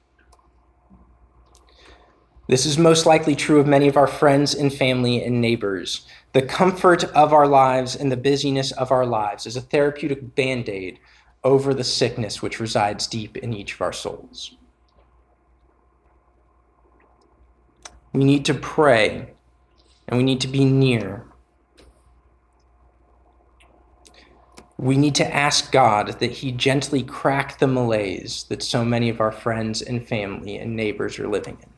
This 2.46 2.66
is 2.66 2.78
most 2.78 3.04
likely 3.04 3.34
true 3.34 3.58
of 3.58 3.66
many 3.66 3.88
of 3.88 3.96
our 3.96 4.06
friends 4.06 4.54
and 4.54 4.72
family 4.72 5.22
and 5.22 5.40
neighbors. 5.40 6.06
The 6.32 6.42
comfort 6.42 7.02
of 7.04 7.32
our 7.32 7.48
lives 7.48 7.96
and 7.96 8.10
the 8.12 8.16
busyness 8.16 8.70
of 8.72 8.92
our 8.92 9.04
lives 9.04 9.44
is 9.44 9.56
a 9.56 9.60
therapeutic 9.60 10.36
band 10.36 10.68
aid 10.68 11.00
over 11.42 11.74
the 11.74 11.84
sickness 11.84 12.40
which 12.40 12.60
resides 12.60 13.08
deep 13.08 13.36
in 13.36 13.52
each 13.52 13.74
of 13.74 13.80
our 13.80 13.92
souls. 13.92 14.56
We 18.12 18.24
need 18.24 18.44
to 18.46 18.54
pray 18.54 19.34
and 20.08 20.16
we 20.18 20.24
need 20.24 20.40
to 20.40 20.48
be 20.48 20.64
near. 20.64 21.24
We 24.76 24.96
need 24.96 25.14
to 25.16 25.34
ask 25.34 25.70
God 25.70 26.18
that 26.20 26.30
He 26.30 26.52
gently 26.52 27.02
crack 27.02 27.58
the 27.58 27.66
malaise 27.66 28.44
that 28.48 28.62
so 28.62 28.84
many 28.84 29.08
of 29.08 29.20
our 29.20 29.32
friends 29.32 29.82
and 29.82 30.06
family 30.06 30.56
and 30.56 30.74
neighbors 30.74 31.18
are 31.18 31.28
living 31.28 31.58
in. 31.62 31.70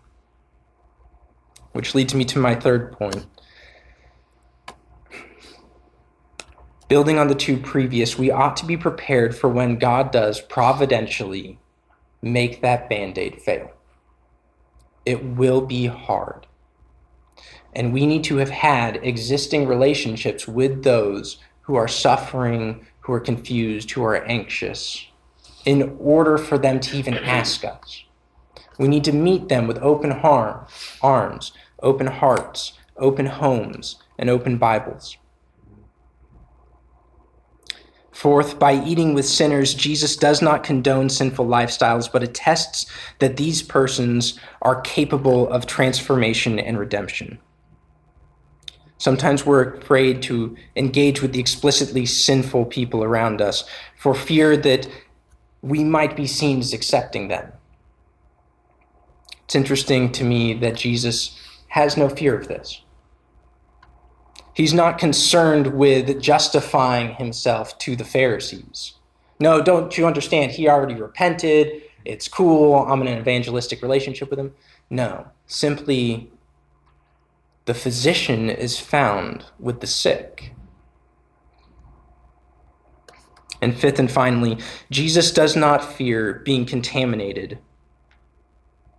Which 1.73 1.95
leads 1.95 2.15
me 2.15 2.25
to 2.27 2.39
my 2.39 2.55
third 2.55 2.93
point 2.93 3.27
Building 6.91 7.21
on 7.21 7.29
the 7.29 7.37
two 7.37 7.57
previous, 7.57 8.19
we 8.19 8.33
ought 8.33 8.57
to 8.57 8.67
be 8.67 8.77
prepared 8.77 9.37
for 9.37 9.49
when 9.49 9.79
God 9.79 10.11
does 10.11 10.41
providentially 10.41 11.61
make 12.21 12.63
that 12.63 12.89
band 12.91 13.17
aid 13.17 13.41
fail. 13.41 13.71
It 15.07 15.25
will 15.25 15.61
be 15.61 15.87
hard. 15.87 16.49
And 17.75 17.93
we 17.93 18.07
need 18.07 18.25
to 18.25 18.37
have 18.37 18.51
had 18.51 18.97
existing 19.03 19.67
relationships 19.67 20.49
with 20.49 20.83
those 20.83 21.39
who 21.63 21.77
are 21.77 21.89
suffering, 21.89 22.87
who 23.01 23.13
are 23.13 23.21
confused, 23.21 23.91
who 23.93 24.03
are 24.03 24.25
anxious, 24.25 25.07
in 25.65 25.97
order 26.01 26.37
for 26.37 26.59
them 26.59 26.81
to 26.81 26.97
even 26.97 27.15
ask 27.15 27.65
us. 27.65 28.05
We 28.79 28.89
need 28.89 29.05
to 29.05 29.13
meet 29.13 29.49
them 29.49 29.67
with 29.67 29.79
open 29.79 30.11
harm, 30.11 30.67
arms, 31.03 31.53
open 31.83 32.07
hearts, 32.07 32.73
open 32.97 33.27
homes, 33.27 33.97
and 34.19 34.31
open 34.31 34.59
Bibles. 34.59 35.17
Fourth, 38.11 38.59
by 38.59 38.85
eating 38.85 39.15
with 39.15 39.25
sinners, 39.25 39.73
Jesus 39.73 40.15
does 40.15 40.43
not 40.43 40.63
condone 40.63 41.09
sinful 41.09 41.47
lifestyles, 41.47 42.11
but 42.13 42.23
attests 42.23 42.85
that 43.19 43.39
these 43.39 43.63
persons 43.63 44.39
are 44.61 44.81
capable 44.83 45.49
of 45.49 45.67
transformation 45.67 46.59
and 46.59 46.79
redemption. 46.79 47.39
Sometimes 49.01 49.47
we're 49.47 49.77
afraid 49.77 50.21
to 50.25 50.55
engage 50.77 51.23
with 51.23 51.33
the 51.33 51.41
explicitly 51.41 52.05
sinful 52.05 52.67
people 52.67 53.03
around 53.03 53.41
us 53.41 53.65
for 53.97 54.15
fear 54.15 54.59
that 54.59 54.87
we 55.63 55.83
might 55.83 56.15
be 56.15 56.27
seen 56.27 56.59
as 56.59 56.75
accepting 56.75 57.29
them. 57.29 57.51
It's 59.45 59.55
interesting 59.55 60.13
to 60.13 60.23
me 60.23 60.53
that 60.53 60.77
Jesus 60.77 61.35
has 61.69 61.97
no 61.97 62.11
fear 62.11 62.39
of 62.39 62.49
this. 62.49 62.83
He's 64.53 64.75
not 64.75 64.99
concerned 64.99 65.69
with 65.69 66.21
justifying 66.21 67.15
himself 67.15 67.79
to 67.79 67.97
the 67.97 68.05
Pharisees. 68.05 68.93
No, 69.39 69.63
don't 69.63 69.97
you 69.97 70.07
understand? 70.07 70.53
He 70.53 70.69
already 70.69 70.95
repented. 70.95 71.85
It's 72.05 72.29
cool. 72.29 72.75
I'm 72.75 73.01
in 73.01 73.09
an 73.09 73.19
evangelistic 73.19 73.81
relationship 73.81 74.29
with 74.29 74.39
him. 74.39 74.53
No, 74.91 75.27
simply 75.47 76.31
the 77.67 77.75
physician 77.75 78.51
is 78.51 78.79
found 78.79 79.45
with 79.59 79.81
the 79.81 79.87
sick. 79.87 80.55
And 83.63 83.77
fifth 83.77 83.99
and 83.99 84.11
finally, 84.11 84.59
Jesus 84.91 85.31
does 85.31 85.55
not 85.55 85.85
fear 85.85 86.41
being 86.45 86.65
contaminated. 86.65 87.59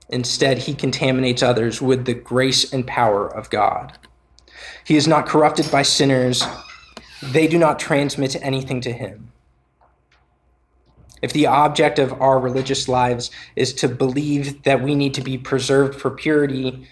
Instead, 0.10 0.60
he 0.60 0.74
contaminates 0.74 1.42
others 1.42 1.82
with 1.82 2.06
the 2.06 2.14
grace 2.14 2.72
and 2.72 2.86
power 2.86 3.28
of 3.28 3.50
God. 3.50 3.98
He 4.86 4.98
is 4.98 5.08
not 5.08 5.26
corrupted 5.26 5.72
by 5.72 5.82
sinners. 5.84 6.44
They 7.24 7.48
do 7.48 7.58
not 7.58 7.80
transmit 7.80 8.36
anything 8.42 8.82
to 8.82 8.92
him. 8.92 9.32
If 11.22 11.34
the 11.34 11.48
object 11.48 12.00
of 12.00 12.20
our 12.20 12.40
religious 12.40 12.88
lives 12.88 13.32
is 13.56 13.74
to 13.76 13.88
believe 13.88 14.64
that 14.64 14.82
we 14.82 14.96
need 14.96 15.14
to 15.14 15.22
be 15.22 15.38
preserved 15.38 16.00
for 16.00 16.10
purity, 16.12 16.88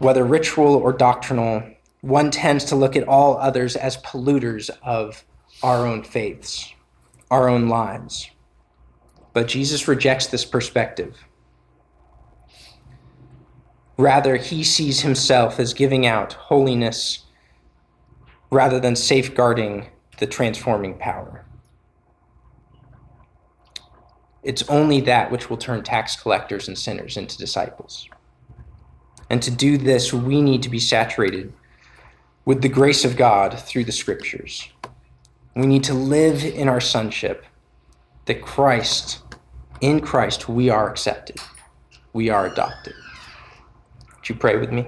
whether 0.00 0.24
ritual 0.24 0.74
or 0.74 0.92
doctrinal, 0.92 1.62
one 2.00 2.30
tends 2.30 2.64
to 2.64 2.74
look 2.74 2.96
at 2.96 3.06
all 3.06 3.36
others 3.36 3.76
as 3.76 3.98
polluters 3.98 4.70
of 4.82 5.24
our 5.62 5.86
own 5.86 6.02
faiths, 6.02 6.72
our 7.30 7.48
own 7.48 7.68
lives. 7.68 8.30
But 9.34 9.46
Jesus 9.46 9.86
rejects 9.86 10.26
this 10.26 10.44
perspective. 10.44 11.18
Rather, 13.98 14.36
he 14.36 14.64
sees 14.64 15.02
himself 15.02 15.60
as 15.60 15.74
giving 15.74 16.06
out 16.06 16.32
holiness 16.32 17.26
rather 18.50 18.80
than 18.80 18.96
safeguarding 18.96 19.86
the 20.18 20.26
transforming 20.26 20.96
power. 20.96 21.44
It's 24.42 24.62
only 24.70 25.02
that 25.02 25.30
which 25.30 25.50
will 25.50 25.58
turn 25.58 25.82
tax 25.82 26.16
collectors 26.16 26.68
and 26.68 26.78
sinners 26.78 27.18
into 27.18 27.36
disciples. 27.36 28.08
And 29.30 29.40
to 29.42 29.50
do 29.50 29.78
this, 29.78 30.12
we 30.12 30.42
need 30.42 30.62
to 30.64 30.68
be 30.68 30.80
saturated 30.80 31.52
with 32.44 32.62
the 32.62 32.68
grace 32.68 33.04
of 33.04 33.16
God 33.16 33.58
through 33.58 33.84
the 33.84 33.92
scriptures. 33.92 34.68
We 35.54 35.66
need 35.66 35.84
to 35.84 35.94
live 35.94 36.44
in 36.44 36.68
our 36.68 36.80
sonship, 36.80 37.46
that 38.26 38.42
Christ, 38.42 39.20
in 39.80 40.00
Christ, 40.00 40.48
we 40.48 40.68
are 40.68 40.90
accepted, 40.90 41.38
we 42.12 42.28
are 42.28 42.46
adopted. 42.46 42.94
Would 44.16 44.28
you 44.28 44.34
pray 44.34 44.56
with 44.56 44.72
me? 44.72 44.86